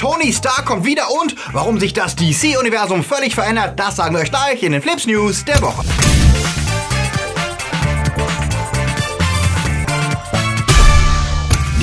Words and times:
Tony 0.00 0.32
Stark 0.32 0.64
kommt 0.64 0.86
wieder 0.86 1.10
und 1.10 1.36
warum 1.52 1.78
sich 1.78 1.92
das 1.92 2.16
DC-Universum 2.16 3.04
völlig 3.04 3.34
verändert, 3.34 3.78
das 3.78 3.96
sagen 3.96 4.14
wir 4.14 4.22
euch 4.22 4.30
gleich 4.30 4.62
in 4.62 4.72
den 4.72 4.80
Flips 4.80 5.06
News 5.06 5.44
der 5.44 5.60
Woche. 5.60 5.84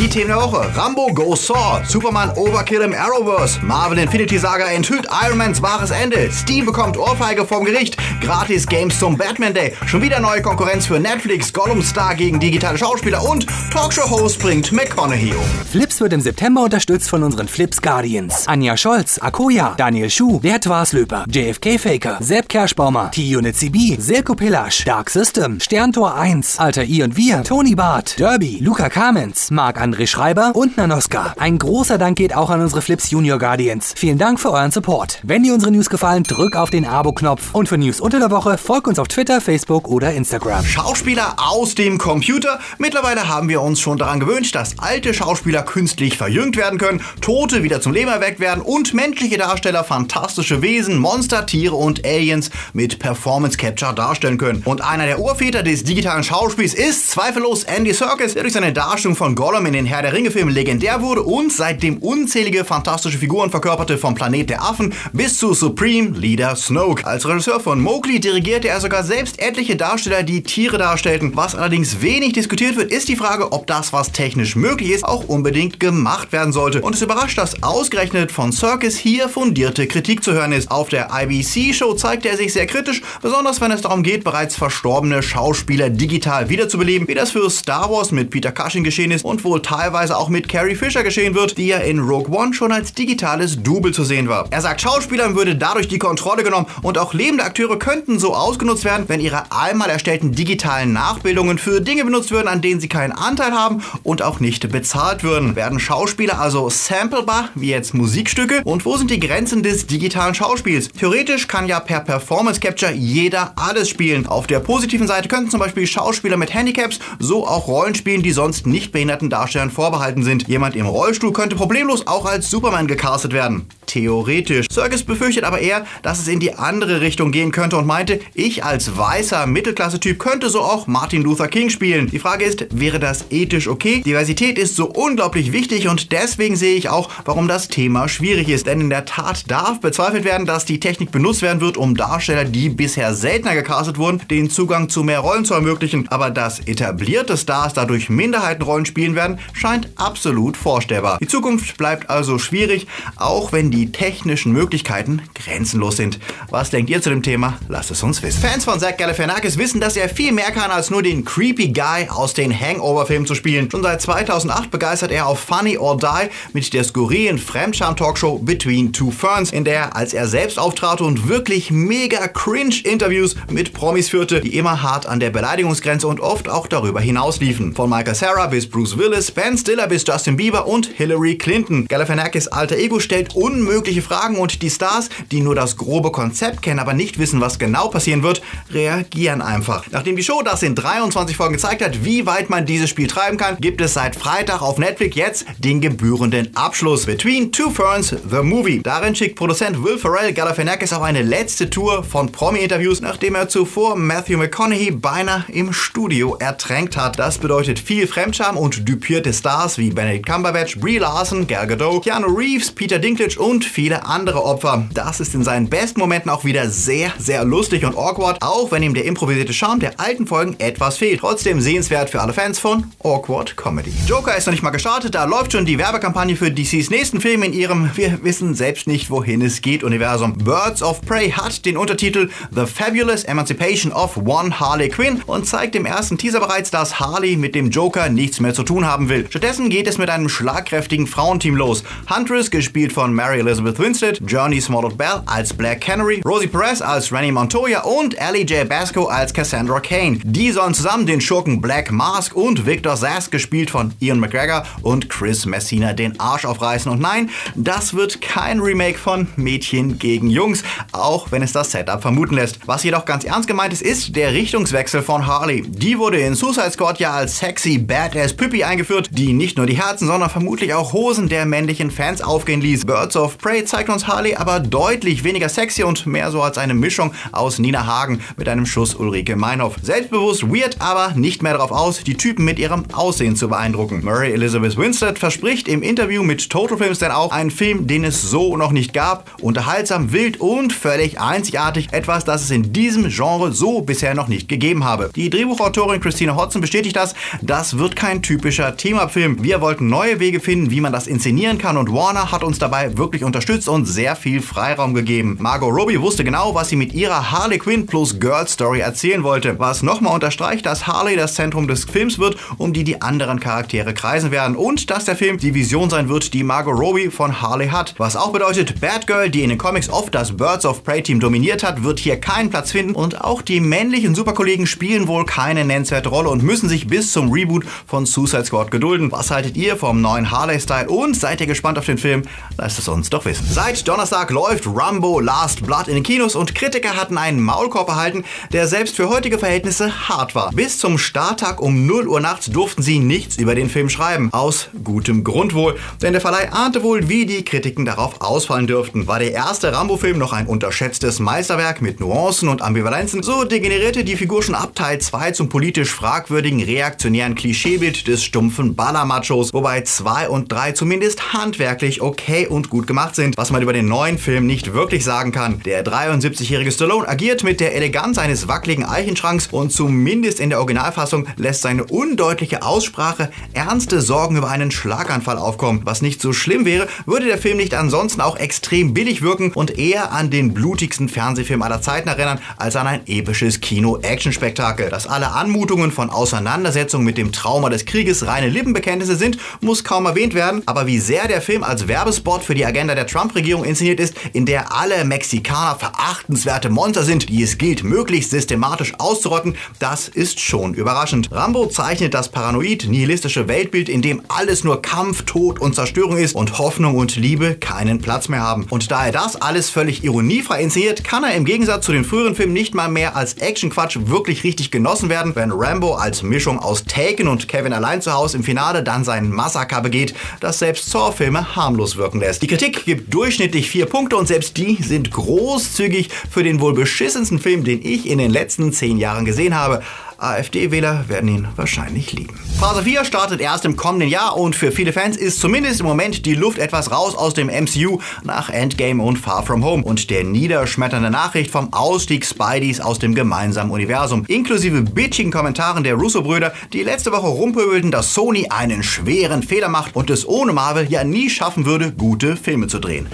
Die 0.08 0.14
Themen 0.20 0.30
der 0.30 0.38
Woche. 0.38 0.72
Rambo 0.74 1.08
Goes 1.08 1.48
Saw, 1.48 1.84
Superman 1.86 2.30
Overkill 2.38 2.80
im 2.82 2.94
Arrowverse, 2.94 3.60
Marvel 3.62 3.98
Infinity 3.98 4.38
Saga 4.38 4.68
enthüllt 4.68 5.06
Ironmans 5.12 5.62
wahres 5.62 5.92
Ende, 5.92 6.32
Steam 6.32 6.66
bekommt 6.66 6.98
Ohrfeige 6.98 7.46
vom 7.46 7.66
Gericht, 7.66 7.98
gratis 8.22 8.66
Games 8.66 8.98
zum 8.98 9.18
Batman 9.18 9.54
Day, 9.54 9.74
schon 9.86 10.02
wieder 10.02 10.22
neue 10.22 10.42
Konkurrenz 10.42 10.86
für 10.86 10.98
Netflix, 10.98 11.52
Gollum 11.52 11.82
Star 11.82 12.16
gegen 12.16 12.40
digitale 12.40 12.78
Schauspieler 12.78 13.22
und 13.30 13.48
Talkshow-Host 13.74 14.40
bringt 14.40 14.72
McConaughey 14.72 15.34
um. 15.34 15.44
Flips 15.70 16.00
wird 16.00 16.14
im 16.14 16.22
September 16.22 16.64
unterstützt 16.64 17.10
von 17.10 17.22
unseren 17.22 17.50
Flips 17.50 17.82
Guardians. 17.82 18.48
Anja 18.48 18.78
Scholz, 18.78 19.20
Akoya, 19.20 19.74
Daniel 19.76 20.10
Schuh, 20.10 20.40
Bert 20.40 20.70
Waslöper, 20.70 21.26
JFK 21.30 21.78
Faker, 21.78 22.18
Sepp 22.22 22.48
Kerschbaumer, 22.48 23.12
T-Unit 23.12 23.58
CB, 23.58 23.98
Silko 24.00 24.36
Pillasch, 24.36 24.86
Dark 24.86 25.10
System, 25.10 25.60
Sterntor 25.60 26.16
1, 26.16 26.60
Alter 26.60 26.86
I 26.86 27.04
und 27.04 27.18
Wir, 27.18 27.44
Tony 27.44 27.76
Barth, 27.76 28.18
Derby, 28.18 28.60
Luca 28.62 28.88
Kamens, 28.88 29.52
Marc 29.52 29.82
André 29.82 29.97
Schreiber 30.06 30.52
und 30.54 30.78
Nanoska. 30.78 31.34
Ein 31.40 31.58
großer 31.58 31.98
Dank 31.98 32.18
geht 32.18 32.36
auch 32.36 32.52
an 32.52 32.62
unsere 32.62 32.84
Flips 32.84 33.10
Junior 33.10 33.40
Guardians. 33.40 33.94
Vielen 33.98 34.20
Dank 34.20 34.40
für 34.40 34.52
euren 34.52 34.70
Support. 34.70 35.20
Wenn 35.24 35.42
dir 35.42 35.56
unsere 35.56 35.72
News 35.72 35.90
gefallen, 35.90 36.24
drück 36.24 36.56
auf 36.56 36.70
den 36.70 36.86
Abo-Knopf. 36.86 37.56
Und 37.56 37.70
für 37.70 37.80
News 37.80 38.00
unter 38.00 38.20
der 38.20 38.30
Woche 38.30 38.60
folg 38.60 38.86
uns 38.86 39.00
auf 39.00 39.08
Twitter, 39.08 39.42
Facebook 39.42 39.88
oder 39.88 40.14
Instagram. 40.14 40.64
Schauspieler 40.66 41.36
aus 41.38 41.74
dem 41.74 41.98
Computer. 41.98 42.60
Mittlerweile 42.78 43.28
haben 43.28 43.50
wir 43.50 43.62
uns 43.62 43.80
schon 43.80 43.98
daran 43.98 44.20
gewöhnt, 44.20 44.54
dass 44.54 44.78
alte 44.78 45.14
Schauspieler 45.14 45.64
künstlich 45.64 46.18
verjüngt 46.18 46.58
werden 46.58 46.78
können, 46.78 47.02
Tote 47.22 47.64
wieder 47.64 47.82
zum 47.82 47.94
Leben 47.94 48.12
erweckt 48.12 48.40
werden 48.40 48.62
und 48.62 48.94
menschliche 48.94 49.38
Darsteller 49.38 49.84
fantastische 49.84 50.62
Wesen, 50.62 51.00
Monster, 51.00 51.46
Tiere 51.46 51.76
und 51.76 52.06
Aliens 52.06 52.50
mit 52.74 53.00
Performance 53.00 53.58
Capture 53.58 53.96
darstellen 53.96 54.38
können. 54.38 54.62
Und 54.66 54.82
einer 54.82 55.06
der 55.06 55.20
Urväter 55.20 55.64
des 55.64 55.84
digitalen 55.84 56.24
Schauspiels 56.24 56.74
ist 56.74 57.10
zweifellos 57.12 57.64
Andy 57.64 57.94
Serkis, 57.94 58.34
der 58.34 58.44
durch 58.44 58.54
seine 58.54 58.74
Darstellung 58.74 59.16
von 59.16 59.36
Gollum 59.36 59.66
in 59.66 59.74
den 59.78 59.86
Herr 59.86 60.02
der 60.02 60.14
Ringe-Filmen 60.14 60.54
legendär 60.54 61.02
wurde 61.04 61.22
und 61.22 61.54
seitdem 61.54 61.98
unzählige 61.98 62.66
fantastische 62.66 63.20
Figuren 63.20 63.52
verkörperte, 63.52 64.00
vom 64.00 64.16
Planet 64.16 64.50
der 64.50 64.64
Affen 64.64 64.92
bis 65.14 65.38
zu 65.38 65.54
Supreme 65.54 66.18
Leader 66.18 66.56
Snoke. 66.56 67.06
Als 67.06 67.28
Regisseur 67.28 67.60
von 67.60 67.80
Mowgli 67.80 68.20
dirigierte 68.20 68.70
er 68.70 68.82
sogar 68.82 69.04
selbst 69.04 69.40
etliche 69.40 69.76
Darsteller, 69.76 70.24
die 70.24 70.42
Tiere 70.42 70.80
darstellten. 70.80 71.36
Was 71.36 71.54
allerdings 71.54 72.02
wenig 72.02 72.34
diskutiert 72.34 72.76
wird, 72.76 72.92
ist 72.92 73.08
die 73.08 73.16
Frage, 73.16 73.52
ob 73.52 73.68
das, 73.68 73.94
was 73.94 74.12
technisch 74.12 74.56
möglich 74.56 74.90
ist, 74.90 75.04
auch 75.04 75.26
unbedingt 75.28 75.80
gemacht 75.80 76.32
werden 76.32 76.54
sollte. 76.54 76.82
Und 76.82 76.96
es 76.96 77.04
überrascht, 77.04 77.38
dass 77.38 77.62
ausgerechnet 77.62 78.32
von 78.32 78.52
Circus 78.52 78.98
hier 78.98 79.30
fundierte 79.30 79.86
Kritik 79.86 80.24
zu 80.24 80.34
hören 80.34 80.54
ist. 80.54 80.72
Auf 80.72 80.90
der 80.90 81.10
IBC-Show 81.14 81.94
zeigte 81.94 82.30
er 82.30 82.38
sich 82.38 82.52
sehr 82.52 82.66
kritisch, 82.66 83.04
besonders 83.22 83.62
wenn 83.62 83.70
es 83.70 83.82
darum 83.82 84.02
geht, 84.02 84.24
bereits 84.24 84.56
verstorbene 84.56 85.22
Schauspieler 85.22 85.92
digital 85.92 86.50
wiederzubeleben, 86.50 87.08
wie 87.08 87.14
das 87.14 87.30
für 87.30 87.48
Star 87.52 87.92
Wars 87.92 88.12
mit 88.12 88.32
Peter 88.32 88.52
Cushing 88.52 88.84
geschehen 88.84 89.12
ist 89.12 89.24
und 89.24 89.44
wohl 89.44 89.62
teilweise 89.68 90.16
auch 90.16 90.30
mit 90.30 90.48
Carrie 90.48 90.76
Fisher 90.76 91.04
geschehen 91.04 91.36
wird, 91.36 91.58
die 91.58 91.68
ja 91.68 91.80
in 91.80 92.00
Rogue 92.00 92.34
One 92.34 92.54
schon 92.54 92.72
als 92.72 92.94
digitales 92.94 93.62
Double 93.62 93.92
zu 93.92 94.06
sehen 94.06 94.30
war. 94.30 94.46
Er 94.50 94.62
sagt, 94.62 94.80
Schauspielern 94.80 95.36
würde 95.36 95.58
dadurch 95.58 95.90
die 95.90 96.00
Kontrolle 96.00 96.44
genommen 96.44 96.68
und 96.84 96.98
auch 96.98 97.14
lebende 97.14 97.44
Akteure 97.44 97.78
könnten 97.78 98.18
so 98.18 98.34
ausgenutzt 98.34 98.86
werden, 98.86 99.10
wenn 99.10 99.20
ihre 99.20 99.52
einmal 99.52 99.90
erstellten 99.90 100.32
digitalen 100.32 100.94
Nachbildungen 100.94 101.58
für 101.58 101.82
Dinge 101.82 102.06
benutzt 102.06 102.32
würden, 102.32 102.48
an 102.48 102.62
denen 102.62 102.80
sie 102.80 102.88
keinen 102.88 103.12
Anteil 103.12 103.52
haben 103.52 103.84
und 104.04 104.22
auch 104.22 104.40
nicht 104.40 104.70
bezahlt 104.72 105.24
würden. 105.24 105.58
Werden 105.58 105.82
Schauspieler 105.82 106.40
also 106.40 106.70
samplebar, 106.70 107.50
wie 107.56 107.72
jetzt 107.72 107.94
Musikstücke? 107.94 108.62
Und 108.64 108.86
wo 108.86 108.96
sind 108.96 109.12
die 109.12 109.20
Grenzen 109.20 109.64
des 109.64 109.86
digitalen 109.86 110.34
Schauspiels? 110.34 110.88
Theoretisch 110.98 111.50
kann 111.50 111.68
ja 111.68 111.82
per 111.82 112.00
Performance 112.00 112.62
Capture 112.62 112.94
jeder 112.94 113.52
alles 113.58 113.90
spielen. 113.90 114.28
Auf 114.28 114.48
der 114.48 114.62
positiven 114.62 115.08
Seite 115.08 115.28
könnten 115.28 115.52
zum 115.52 115.60
Beispiel 115.60 115.86
Schauspieler 115.86 116.38
mit 116.38 116.54
Handicaps 116.54 117.00
so 117.20 117.46
auch 117.46 117.68
Rollen 117.68 117.96
spielen, 117.96 118.24
die 118.24 118.32
sonst 118.32 118.66
nicht 118.66 118.94
behinderten 118.94 119.30
Darstellern 119.58 119.72
vorbehalten 119.72 120.24
sind. 120.24 120.48
Jemand 120.48 120.76
im 120.76 120.86
Rollstuhl 120.86 121.34
könnte 121.34 121.56
problemlos 121.56 122.06
auch 122.06 122.26
als 122.26 122.50
Superman 122.50 122.88
gecastet 122.88 123.34
werden. 123.34 123.66
Theoretisch. 123.88 124.68
Circus 124.72 125.04
befürchtet 125.04 125.44
aber 125.44 125.60
eher, 125.60 125.86
dass 126.04 126.20
es 126.20 126.28
in 126.28 126.40
die 126.40 126.54
andere 126.54 127.02
Richtung 127.02 127.32
gehen 127.32 127.52
könnte 127.52 127.78
und 127.78 127.88
meinte, 127.88 128.20
ich 128.34 128.64
als 128.64 128.98
weißer 128.98 129.48
Mittelklasse-Typ 129.48 130.20
könnte 130.20 130.50
so 130.50 130.62
auch 130.62 130.88
Martin 130.88 131.24
Luther 131.24 131.48
King 131.48 131.70
spielen. 131.70 132.08
Die 132.10 132.20
Frage 132.20 132.44
ist, 132.44 132.68
wäre 132.72 133.00
das 133.00 133.26
ethisch 133.32 133.68
okay? 133.68 134.02
Diversität 134.06 134.60
ist 134.60 134.76
so 134.76 134.86
unglaublich 134.88 135.54
wichtig 135.54 135.88
und 135.88 136.12
deswegen 136.12 136.56
sehe 136.56 136.76
ich 136.76 136.90
auch, 136.90 137.10
warum 137.26 137.48
das 137.48 137.70
Thema 137.70 138.10
schwierig 138.10 138.50
ist. 138.50 138.68
Denn 138.68 138.82
in 138.82 138.90
der 138.90 139.06
Tat 139.06 139.50
darf 139.50 139.80
bezweifelt 139.80 140.26
werden, 140.26 140.46
dass 140.46 140.66
die 140.66 140.80
Technik 140.80 141.12
benutzt 141.12 141.42
werden 141.42 141.62
wird, 141.62 141.78
um 141.78 141.96
Darsteller, 141.96 142.46
die 142.46 142.70
bisher 142.70 143.14
seltener 143.14 143.56
gecastet 143.56 143.98
wurden, 143.98 144.22
den 144.30 144.50
Zugang 144.50 144.90
zu 144.90 145.04
mehr 145.04 145.20
Rollen 145.20 145.46
zu 145.46 145.54
ermöglichen. 145.54 146.08
Aber 146.10 146.30
dass 146.30 146.60
etablierte 146.60 147.38
Stars 147.38 147.74
dadurch 147.74 148.10
Minderheitenrollen 148.10 148.86
spielen 148.86 149.16
werden, 149.16 149.40
scheint 149.54 149.88
absolut 149.96 150.58
vorstellbar. 150.58 151.18
Die 151.22 151.28
Zukunft 151.28 151.78
bleibt 151.78 152.10
also 152.10 152.38
schwierig, 152.38 152.88
auch 153.16 153.54
wenn 153.54 153.72
die 153.72 153.92
technischen 153.92 154.52
Möglichkeiten 154.52 155.22
grenzenlos 155.34 155.96
sind. 155.96 156.20
Was 156.50 156.70
denkt 156.70 156.90
ihr 156.90 157.02
zu 157.02 157.10
dem 157.10 157.24
Thema? 157.24 157.58
Lasst 157.70 157.92
es 157.92 158.04
uns 158.04 158.22
wissen. 158.22 158.42
Fans 158.42 158.66
von 158.66 158.80
Zach 158.80 158.98
Galifianakis 158.98 159.58
wissen, 159.58 159.80
dass 159.80 159.96
er 159.96 160.10
viel 160.10 160.34
mehr 160.34 160.52
kann, 160.52 160.72
als 160.72 160.90
nur 160.90 161.02
den 161.02 161.24
creepy 161.24 161.70
Guy 161.70 162.10
aus 162.10 162.34
den 162.34 162.58
Hangover-Filmen 162.58 163.26
zu 163.26 163.36
spielen. 163.36 163.72
Schon 163.72 163.84
seit 163.84 164.02
2008 164.02 164.70
begeistert 164.70 165.12
er 165.12 165.28
auf 165.28 165.40
Funny 165.40 165.78
or 165.78 165.98
Die 165.98 166.30
mit 166.52 166.74
der 166.74 166.84
skurrilen 166.84 167.38
Fremdscham-Talkshow 167.38 168.40
Between 168.40 168.92
Two 168.92 169.12
Ferns, 169.12 169.52
in 169.52 169.64
der 169.64 169.78
er, 169.78 169.96
als 169.96 170.14
er 170.14 170.28
selbst 170.28 170.58
auftrat 170.58 171.02
und 171.02 171.30
wirklich 171.30 171.70
mega 171.70 172.28
cringe 172.28 172.76
Interviews 172.84 173.36
mit 173.50 173.74
Promis 173.74 174.10
führte, 174.10 174.42
die 174.42 174.58
immer 174.58 174.82
hart 174.82 175.06
an 175.06 175.20
der 175.20 175.30
Beleidigungsgrenze 175.30 176.08
und 176.08 176.20
oft 176.20 176.50
auch 176.50 176.68
darüber 176.68 177.00
hinaus 177.00 177.40
liefen. 177.40 177.76
Von 177.76 177.90
Michael 177.90 178.16
Sarah 178.16 178.48
bis 178.48 178.68
Bruce 178.68 178.98
Willis, 178.98 179.30
Ben 179.38 179.56
Stiller 179.56 179.86
bis 179.86 180.04
Justin 180.04 180.36
Bieber 180.36 180.66
und 180.66 180.88
Hillary 180.88 181.38
Clinton. 181.38 181.88
Galifianakis 181.88 182.48
alter 182.48 182.76
Ego 182.76 183.00
stellt 183.00 183.36
unmögliche 183.36 184.02
Fragen 184.02 184.38
und 184.38 184.64
die 184.64 184.72
Stars, 184.72 185.10
die 185.30 185.42
nur 185.42 185.54
das 185.54 185.78
grobe 185.78 186.12
Konzept 186.12 186.64
kennen, 186.64 186.80
aber 186.80 186.96
nicht 186.96 187.20
wissen, 187.20 187.40
was 187.40 187.60
genau 187.60 187.90
passieren 187.90 188.24
wird, 188.24 188.42
reagieren 188.72 189.44
einfach. 189.44 189.86
Nachdem 189.92 190.16
die 190.16 190.24
Show 190.24 190.42
das 190.44 190.64
in 190.64 190.74
23 190.74 191.38
Folgen 191.38 191.54
gezeigt 191.54 191.84
hat, 191.84 192.04
wie 192.04 192.26
weit 192.26 192.50
man 192.50 192.66
dieses 192.66 192.90
Spiel 192.90 193.06
treiben 193.06 193.38
kann, 193.38 193.58
gibt 193.58 193.80
es 193.80 193.94
seit 193.94 194.16
Freitag 194.16 194.64
auf 194.64 194.80
Netflix 194.80 195.16
jetzt 195.16 195.46
den 195.60 195.82
gebührenden 195.82 196.50
Abschluss. 196.56 197.06
Between 197.06 197.52
Two 197.52 197.70
Ferns, 197.70 198.16
The 198.28 198.42
Movie. 198.42 198.82
Darin 198.82 199.14
schickt 199.14 199.36
Produzent 199.36 199.84
Will 199.84 200.00
Ferrell 200.00 200.34
Galifianakis 200.34 200.94
auf 200.94 201.04
eine 201.04 201.22
letzte 201.22 201.70
Tour 201.70 202.04
von 202.04 202.32
Promi-Interviews, 202.32 203.02
nachdem 203.02 203.36
er 203.36 203.48
zuvor 203.48 203.98
Matthew 203.98 204.40
McConaughey 204.40 204.90
beinahe 204.90 205.46
im 205.50 205.74
Studio 205.74 206.38
ertränkt 206.38 206.98
hat. 206.98 207.20
Das 207.20 207.38
bedeutet 207.38 207.78
viel 207.78 208.08
Fremdscham 208.08 208.58
und 208.58 208.90
dupierte 208.90 209.27
Stars 209.34 209.78
wie 209.78 209.90
Benedict 209.90 210.26
Cumberbatch, 210.26 210.80
Brie 210.80 210.98
Larson, 210.98 211.48
Gal 211.48 211.68
Gadot, 211.68 212.04
Keanu 212.04 212.28
Reeves, 212.28 212.72
Peter 212.72 213.00
Dinklage 213.00 213.40
und 213.40 213.66
viele 213.66 214.06
andere 214.06 214.44
Opfer. 214.44 214.88
Das 214.94 215.20
ist 215.20 215.36
in 215.36 215.44
seinen 215.44 215.70
besten 215.70 216.00
Momenten 216.00 216.30
auch 216.30 216.46
wieder 216.46 216.70
sehr, 216.70 217.12
sehr 217.18 217.44
lustig 217.44 217.86
und 217.86 217.98
awkward, 217.98 218.42
auch 218.42 218.72
wenn 218.72 218.84
ihm 218.84 218.94
der 218.94 219.06
improvisierte 219.06 219.54
Charme 219.54 219.80
der 219.80 220.00
alten 220.00 220.28
Folgen 220.28 220.56
etwas 220.60 220.98
fehlt. 220.98 221.20
Trotzdem 221.20 221.62
sehenswert 221.62 222.10
für 222.10 222.22
alle 222.22 222.34
Fans 222.34 222.60
von 222.60 222.92
Awkward 223.04 223.58
Comedy. 223.58 223.94
Joker 224.08 224.36
ist 224.36 224.46
noch 224.46 224.54
nicht 224.54 224.64
mal 224.64 224.70
gestartet, 224.70 225.16
da 225.16 225.26
läuft 225.26 225.54
schon 225.54 225.66
die 225.66 225.78
Werbekampagne 225.78 226.36
für 226.36 226.52
DCs 226.52 226.90
nächsten 226.90 227.22
Film 227.22 227.44
in 227.44 227.54
ihrem 227.54 227.92
Wir 227.96 228.24
wissen 228.24 228.54
selbst 228.56 228.88
nicht, 228.88 229.10
wohin 229.10 229.42
es 229.42 229.62
geht 229.62 229.84
Universum. 229.84 230.38
Birds 230.38 230.82
of 230.82 231.02
Prey 231.02 231.32
hat 231.32 231.66
den 231.66 231.78
Untertitel 231.78 232.30
The 232.52 232.66
Fabulous 232.66 233.24
Emancipation 233.24 233.92
of 233.92 234.18
One 234.18 234.60
Harley 234.60 234.90
Quinn 234.90 235.22
und 235.26 235.48
zeigt 235.48 235.76
im 235.76 235.86
ersten 235.86 236.18
Teaser 236.18 236.40
bereits, 236.40 236.72
dass 236.72 237.00
Harley 237.00 237.38
mit 237.38 237.56
dem 237.56 237.70
Joker 237.70 238.10
nichts 238.10 238.40
mehr 238.40 238.54
zu 238.54 238.64
tun 238.64 238.86
haben 238.86 239.10
will. 239.10 239.17
Stattdessen 239.30 239.70
geht 239.70 239.88
es 239.88 239.98
mit 239.98 240.10
einem 240.10 240.30
schlagkräftigen 240.30 241.08
Frauenteam 241.08 241.56
los. 241.56 241.84
Huntress, 242.10 242.52
gespielt 242.52 242.94
von 242.94 243.14
Mary 243.14 243.40
Elizabeth 243.40 243.80
Winstead, 243.80 244.22
Journey 244.28 244.62
Smollett 244.62 244.98
Bell 244.98 245.22
als 245.26 245.54
Black 245.54 245.82
Canary, 245.82 246.22
Rosie 246.26 246.48
Perez 246.48 246.82
als 246.82 247.12
Rennie 247.12 247.32
Montoya 247.32 247.82
und 247.82 248.16
Ellie 248.16 248.44
J. 248.44 248.68
Basco 248.68 249.06
als 249.06 249.34
Cassandra 249.34 249.80
Kane. 249.80 250.20
Die 250.24 250.52
sollen 250.52 250.74
zusammen 250.74 251.06
den 251.06 251.22
Schurken 251.22 251.62
Black 251.62 251.92
Mask 251.92 252.36
und 252.36 252.66
Victor 252.66 252.98
Sass, 252.98 253.32
gespielt 253.32 253.70
von 253.72 253.94
Ian 254.00 254.20
McGregor 254.20 254.64
und 254.82 255.10
Chris 255.10 255.46
Messina, 255.46 255.94
den 255.94 256.20
Arsch 256.20 256.46
aufreißen. 256.46 256.92
Und 256.92 257.02
nein, 257.02 257.30
das 257.56 257.94
wird 257.94 258.22
kein 258.22 258.60
Remake 258.60 258.98
von 258.98 259.28
Mädchen 259.36 259.98
gegen 260.00 260.30
Jungs, 260.30 260.64
auch 260.92 261.32
wenn 261.32 261.42
es 261.42 261.52
das 261.52 261.72
Setup 261.72 262.02
vermuten 262.02 262.36
lässt. 262.36 262.60
Was 262.68 262.84
jedoch 262.84 263.06
ganz 263.06 263.24
ernst 263.24 263.48
gemeint 263.48 263.74
ist, 263.74 263.82
ist 263.82 264.16
der 264.16 264.34
Richtungswechsel 264.34 265.02
von 265.02 265.26
Harley. 265.26 265.64
Die 265.68 265.98
wurde 265.98 266.20
in 266.20 266.36
Suicide 266.36 266.72
Squad 266.72 267.00
ja 267.00 267.14
als 267.14 267.38
sexy 267.38 267.78
Badass 267.78 268.34
Püppi 268.34 268.64
eingeführt, 268.64 269.07
die 269.12 269.34
nicht 269.34 269.58
nur 269.58 269.66
die 269.66 269.78
Herzen, 269.78 270.08
sondern 270.08 270.30
vermutlich 270.30 270.74
auch 270.74 270.94
Hosen 270.94 271.30
der 271.30 271.46
männlichen 271.46 271.92
Fans 271.92 272.22
aufgehen 272.22 272.62
ließ. 272.62 272.86
Birds 272.86 273.16
of 273.16 273.38
Prey 273.38 273.66
zeigt 273.66 273.90
uns 273.90 274.08
Harley 274.08 274.36
aber 274.36 274.60
deutlich 274.60 275.24
weniger 275.24 275.50
sexy 275.50 275.84
und 275.84 276.06
mehr 276.06 276.32
so 276.32 276.42
als 276.42 276.58
eine 276.58 276.74
Mischung 276.74 277.14
aus 277.32 277.60
Nina 277.60 277.86
Hagen 277.86 278.22
mit 278.38 278.50
einem 278.50 278.66
Schuss 278.66 278.96
Ulrike 278.96 279.36
Meinhoff. 279.36 279.76
Selbstbewusst, 279.82 280.44
weird, 280.44 280.78
aber 280.80 281.14
nicht 281.16 281.44
mehr 281.44 281.54
darauf 281.54 281.72
aus, 281.72 282.04
die 282.04 282.16
Typen 282.16 282.46
mit 282.46 282.60
ihrem 282.60 282.86
Aussehen 282.94 283.36
zu 283.36 283.48
beeindrucken. 283.48 284.04
Murray 284.04 284.34
Elizabeth 284.34 284.78
Winstead 284.78 285.20
verspricht 285.20 285.68
im 285.68 285.82
Interview 285.82 286.24
mit 286.24 286.50
Total 286.50 286.78
Films 286.78 287.00
dann 287.00 287.12
auch 287.12 287.32
einen 287.32 287.52
Film, 287.52 287.88
den 287.88 288.04
es 288.04 288.22
so 288.22 288.58
noch 288.58 288.72
nicht 288.72 288.94
gab, 288.94 289.30
unterhaltsam, 289.42 290.12
wild 290.12 290.40
und 290.40 290.74
völlig 290.74 291.20
einzigartig, 291.20 291.90
etwas, 291.92 292.26
das 292.26 292.44
es 292.44 292.52
in 292.52 292.74
diesem 292.74 293.10
Genre 293.10 293.52
so 293.52 293.82
bisher 293.82 294.16
noch 294.16 294.28
nicht 294.28 294.50
gegeben 294.50 294.84
habe. 294.84 295.10
Die 295.16 295.30
Drehbuchautorin 295.30 296.02
Christina 296.02 296.36
Hodson 296.36 296.62
bestätigt 296.62 296.96
das, 296.96 297.16
das 297.42 297.78
wird 297.78 297.96
kein 297.96 298.22
typischer 298.22 298.78
Themafilm. 298.98 299.44
Wir 299.44 299.62
wollten 299.62 299.90
neue 299.90 300.20
Wege 300.20 300.40
finden, 300.40 300.72
wie 300.72 300.82
man 300.82 300.92
das 300.92 301.06
inszenieren 301.06 301.60
kann 301.60 301.78
und 301.78 301.94
Warner 301.94 302.32
hat 302.32 302.44
uns 302.44 302.58
dabei 302.58 302.98
wirklich 302.98 303.24
unterstützt 303.24 303.70
und 303.70 303.86
sehr 303.86 304.16
viel 304.16 304.42
Freiraum 304.42 304.96
gegeben. 304.96 305.38
Margot 305.40 305.72
Robbie 305.72 306.02
wusste 306.02 306.24
genau, 306.24 306.56
was 306.56 306.70
sie 306.70 306.76
mit 306.76 306.94
ihrer 306.94 307.30
Harley 307.30 307.60
Quinn 307.60 307.86
plus 307.86 308.20
Girl 308.20 308.48
Story 308.48 308.80
erzählen 308.80 309.24
wollte, 309.24 309.60
was 309.60 309.84
nochmal 309.84 310.16
unterstreicht, 310.16 310.66
dass 310.66 310.88
Harley 310.88 311.16
das 311.16 311.36
Zentrum 311.36 311.68
des 311.68 311.86
Films 311.86 312.18
wird, 312.18 312.38
um 312.58 312.74
die 312.74 312.84
die 312.84 313.00
anderen 313.00 313.40
Charaktere 313.40 313.94
kreisen 313.94 314.32
werden 314.32 314.56
und 314.56 314.90
dass 314.90 315.06
der 315.06 315.16
Film 315.16 315.38
die 315.38 315.54
Vision 315.54 315.92
sein 315.92 316.10
wird, 316.10 316.34
die 316.34 316.44
Margot 316.44 316.76
Robbie 316.76 317.12
von 317.12 317.40
Harley 317.40 317.68
hat. 317.68 317.94
Was 318.00 318.16
auch 318.16 318.32
bedeutet, 318.32 318.82
Batgirl, 318.82 319.30
die 319.30 319.44
in 319.44 319.50
den 319.50 319.60
Comics 319.60 319.92
oft 319.92 320.16
das 320.16 320.36
Birds 320.36 320.66
of 320.66 320.84
Prey 320.84 321.04
Team 321.04 321.20
dominiert 321.20 321.64
hat, 321.64 321.84
wird 321.84 322.00
hier 322.00 322.20
keinen 322.20 322.50
Platz 322.50 322.72
finden 322.72 322.96
und 322.96 323.22
auch 323.22 323.44
die 323.44 323.60
männlichen 323.60 324.16
Superkollegen 324.16 324.66
spielen 324.66 325.08
wohl 325.08 325.26
keine 325.26 325.66
nennenswerte 325.66 326.10
Rolle 326.10 326.30
und 326.30 326.42
müssen 326.42 326.68
sich 326.68 326.88
bis 326.88 327.12
zum 327.12 327.32
Reboot 327.32 327.64
von 327.86 328.08
Suicide 328.08 328.46
Squad 328.46 328.72
gedulden. 328.78 329.12
Was 329.12 329.32
haltet 329.32 329.58
ihr 329.58 329.76
vom 329.76 330.02
neuen 330.02 330.30
Harley-Style 330.30 330.88
und 330.88 331.16
seid 331.16 331.42
ihr 331.42 331.48
gespannt 331.48 331.80
auf 331.80 331.86
den 331.88 331.98
Film? 331.98 332.22
Lasst 332.58 332.78
es 332.78 332.88
uns 332.88 333.10
doch 333.10 333.26
wissen. 333.26 333.48
Seit 333.50 333.88
Donnerstag 333.88 334.30
läuft 334.30 334.68
Rumbo 334.68 335.20
Last 335.20 335.66
Blood 335.66 335.88
in 335.88 335.96
den 335.96 336.04
Kinos 336.04 336.36
und 336.36 336.54
Kritiker 336.54 336.96
hatten 336.96 337.18
einen 337.18 337.42
Maulkorb 337.42 337.90
erhalten, 337.90 338.24
der 338.54 338.68
selbst 338.68 338.96
für 338.96 339.10
heutige 339.10 339.40
Verhältnisse 339.40 340.08
hart 340.08 340.36
war. 340.36 340.52
Bis 340.52 340.78
zum 340.78 341.00
Starttag 341.00 341.60
um 341.60 341.88
0 341.88 342.08
Uhr 342.08 342.20
nachts 342.20 342.52
durften 342.52 342.84
sie 342.84 343.00
nichts 343.00 343.38
über 343.38 343.56
den 343.56 343.70
Film 343.70 343.90
schreiben. 343.90 344.30
Aus 344.32 344.70
gutem 344.84 345.24
Grund 345.24 345.56
wohl, 345.56 345.76
denn 346.04 346.14
der 346.14 346.22
Verleih 346.22 346.52
ahnte 346.52 346.84
wohl, 346.84 347.10
wie 347.10 347.26
die 347.26 347.44
Kritiken 347.44 347.84
darauf 347.84 348.22
ausfallen 348.22 348.68
dürften. 348.68 349.08
War 349.08 349.18
der 349.18 349.32
erste 349.32 349.74
Rambo-Film 349.74 350.20
noch 350.20 350.34
ein 350.34 350.46
unterschätztes 350.46 351.20
Meisterwerk 351.20 351.82
mit 351.82 352.00
Nuancen 352.00 352.48
und 352.48 352.62
Ambivalenzen, 352.62 353.24
so 353.24 353.44
degenerierte 353.44 354.04
die 354.04 354.18
Figur 354.18 354.44
schon 354.44 354.56
ab 354.56 354.76
Teil 354.76 355.00
2 355.00 355.32
zum 355.32 355.50
politisch 355.50 355.90
fragwürdigen, 355.90 356.62
reaktionären 356.62 357.34
Klischeebild 357.34 358.08
des 358.08 358.24
stumpfen 358.24 358.67
Ballermachos, 358.76 359.54
wobei 359.54 359.82
2 359.82 360.30
und 360.30 360.52
3 360.52 360.74
zumindest 360.74 361.34
handwerklich 361.34 362.02
okay 362.02 362.48
und 362.48 362.70
gut 362.70 362.88
gemacht 362.88 363.16
sind, 363.16 363.38
was 363.38 363.52
man 363.52 363.62
über 363.62 363.74
den 363.74 363.88
neuen 363.88 364.18
Film 364.18 364.46
nicht 364.46 364.74
wirklich 364.74 365.04
sagen 365.04 365.32
kann. 365.32 365.62
Der 365.64 365.86
73-jährige 365.86 366.72
Stallone 366.72 367.08
agiert 367.08 367.44
mit 367.44 367.60
der 367.60 367.76
Eleganz 367.76 368.18
eines 368.18 368.48
wackeligen 368.48 368.86
Eichenschranks 368.86 369.48
und 369.52 369.72
zumindest 369.72 370.40
in 370.40 370.50
der 370.50 370.60
Originalfassung 370.60 371.28
lässt 371.38 371.62
seine 371.62 371.86
undeutliche 371.86 372.64
Aussprache 372.64 373.32
ernste 373.54 374.02
Sorgen 374.02 374.38
über 374.38 374.50
einen 374.50 374.72
Schlaganfall 374.72 375.38
aufkommen. 375.38 375.82
Was 375.84 376.02
nicht 376.02 376.22
so 376.22 376.34
schlimm 376.34 376.66
wäre, 376.66 376.88
würde 377.06 377.26
der 377.26 377.38
Film 377.38 377.58
nicht 377.58 377.74
ansonsten 377.74 378.22
auch 378.22 378.38
extrem 378.38 378.94
billig 378.94 379.22
wirken 379.22 379.52
und 379.54 379.78
eher 379.78 380.12
an 380.12 380.30
den 380.30 380.54
blutigsten 380.54 381.10
Fernsehfilm 381.10 381.62
aller 381.62 381.82
Zeiten 381.82 382.10
erinnern, 382.10 382.40
als 382.58 382.76
an 382.76 382.88
ein 382.88 383.02
episches 383.08 383.62
Kino-Action-Spektakel. 383.62 384.90
Dass 384.90 385.08
alle 385.08 385.32
Anmutungen 385.32 385.92
von 385.92 386.10
Auseinandersetzungen 386.10 387.06
mit 387.06 387.18
dem 387.18 387.32
Trauma 387.32 387.70
des 387.70 387.86
Krieges 387.86 388.26
reine 388.28 388.50
Lippenbekenntnisse 388.58 389.16
sind, 389.16 389.38
muss 389.62 389.84
kaum 389.84 390.06
erwähnt 390.06 390.34
werden, 390.34 390.64
aber 390.66 390.88
wie 390.88 391.00
sehr 391.00 391.28
der 391.28 391.42
Film 391.42 391.64
als 391.64 391.88
Werbespot 391.88 392.44
für 392.44 392.56
die 392.56 392.66
Agenda 392.66 392.96
der 392.96 393.06
Trump-Regierung 393.06 393.64
inszeniert 393.64 394.00
ist, 394.00 394.16
in 394.34 394.46
der 394.46 394.74
alle 394.74 395.06
Mexikaner 395.06 395.76
verachtenswerte 395.76 396.70
Monster 396.70 397.04
sind, 397.04 397.30
die 397.30 397.44
es 397.44 397.58
gilt, 397.58 397.84
möglichst 397.84 398.32
systematisch 398.32 398.94
auszurotten, 398.98 399.56
das 399.80 400.08
ist 400.08 400.40
schon 400.40 400.74
überraschend. 400.74 401.32
Rambo 401.32 401.68
zeichnet 401.68 402.14
das 402.14 402.30
paranoid 402.30 402.88
nihilistische 402.88 403.48
Weltbild, 403.48 403.90
in 403.90 404.02
dem 404.02 404.24
alles 404.28 404.64
nur 404.64 404.82
Kampf, 404.82 405.24
Tod 405.24 405.60
und 405.60 405.76
Zerstörung 405.76 406.18
ist 406.18 406.34
und 406.36 406.58
Hoffnung 406.58 406.96
und 406.96 407.16
Liebe 407.16 407.56
keinen 407.56 408.00
Platz 408.00 408.28
mehr 408.28 408.42
haben. 408.42 408.66
Und 408.70 408.90
da 408.90 409.06
er 409.06 409.12
das 409.12 409.40
alles 409.40 409.70
völlig 409.70 410.04
ironiefrei 410.04 410.64
inszeniert, 410.64 411.04
kann 411.04 411.24
er 411.24 411.36
im 411.36 411.46
Gegensatz 411.46 411.86
zu 411.86 411.92
den 411.92 412.06
früheren 412.06 412.36
Filmen 412.36 412.54
nicht 412.54 412.74
mal 412.74 412.90
mehr 412.90 413.16
als 413.16 413.36
Actionquatsch 413.36 413.98
wirklich 414.06 414.44
richtig 414.44 414.72
genossen 414.72 415.10
werden, 415.10 415.36
wenn 415.36 415.52
Rambo 415.52 415.94
als 415.94 416.24
Mischung 416.24 416.60
aus 416.60 416.86
Taken 416.86 417.28
und 417.28 417.48
Kevin 417.48 417.74
allein 417.74 418.02
zu 418.02 418.14
Hause 418.14 418.38
im 418.38 418.44
Finale 418.48 418.82
dann 418.82 419.04
sein 419.04 419.30
Massaker 419.30 419.82
begeht, 419.82 420.14
das 420.40 420.60
selbst 420.60 420.90
Saw-Filme 420.90 421.58
harmlos 421.58 421.98
wirken 421.98 422.22
lässt. 422.22 422.42
Die 422.42 422.48
Kritik 422.48 422.86
gibt 422.86 423.14
durchschnittlich 423.14 423.70
vier 423.70 423.88
Punkte 423.88 424.16
und 424.16 424.26
selbst 424.26 424.56
die 424.56 424.82
sind 424.82 425.12
großzügig 425.12 426.10
für 426.32 426.44
den 426.44 426.62
wohl 426.62 426.74
beschissensten 426.74 427.40
Film, 427.40 427.66
den 427.66 427.84
ich 427.84 428.08
in 428.08 428.20
den 428.20 428.32
letzten 428.32 428.72
zehn 428.72 428.98
Jahren 428.98 429.26
gesehen 429.26 429.54
habe. 429.54 429.84
AfD-Wähler 430.18 431.06
werden 431.08 431.30
ihn 431.30 431.48
wahrscheinlich 431.56 432.14
lieben. 432.14 432.34
Phase 432.60 432.84
4 432.84 433.06
startet 433.06 433.40
erst 433.40 433.66
im 433.66 433.78
kommenden 433.78 434.10
Jahr 434.10 434.36
und 434.36 434.56
für 434.56 434.72
viele 434.72 434.92
Fans 434.92 435.16
ist 435.16 435.40
zumindest 435.40 435.80
im 435.80 435.86
Moment 435.86 436.26
die 436.26 436.34
Luft 436.34 436.58
etwas 436.58 436.92
raus 436.92 437.16
aus 437.16 437.36
dem 437.36 437.48
MCU 437.48 438.00
nach 438.24 438.50
Endgame 438.50 439.04
und 439.04 439.18
Far 439.18 439.44
From 439.44 439.64
Home 439.64 439.84
und 439.84 440.10
der 440.10 440.24
niederschmetternde 440.24 441.12
Nachricht 441.12 441.52
vom 441.52 441.72
Ausstieg 441.72 442.26
Spideys 442.26 442.80
aus 442.80 442.98
dem 442.98 443.14
gemeinsamen 443.14 443.72
Universum, 443.72 444.26
inklusive 444.28 444.82
bitchigen 444.82 445.32
Kommentaren 445.32 445.84
der 445.84 445.96
Russo-Brüder, 445.96 446.52
die 446.74 446.84
letzte 446.84 447.12
Woche 447.12 447.28
rumpöbelten, 447.28 447.92
dass 447.92 448.14
Sony 448.14 448.48
einen 448.50 448.82
schweren 448.82 449.44
Fehler 449.44 449.70
macht 449.70 449.96
und 449.96 450.10
es 450.10 450.28
ohne 450.28 450.54
Marvel 450.54 450.88
ja 450.90 451.04
nie 451.04 451.30
schaffen 451.30 451.66
würde, 451.66 451.92
gute 451.92 452.38
Filme 452.38 452.68
zu 452.68 452.80
drehen. 452.80 453.08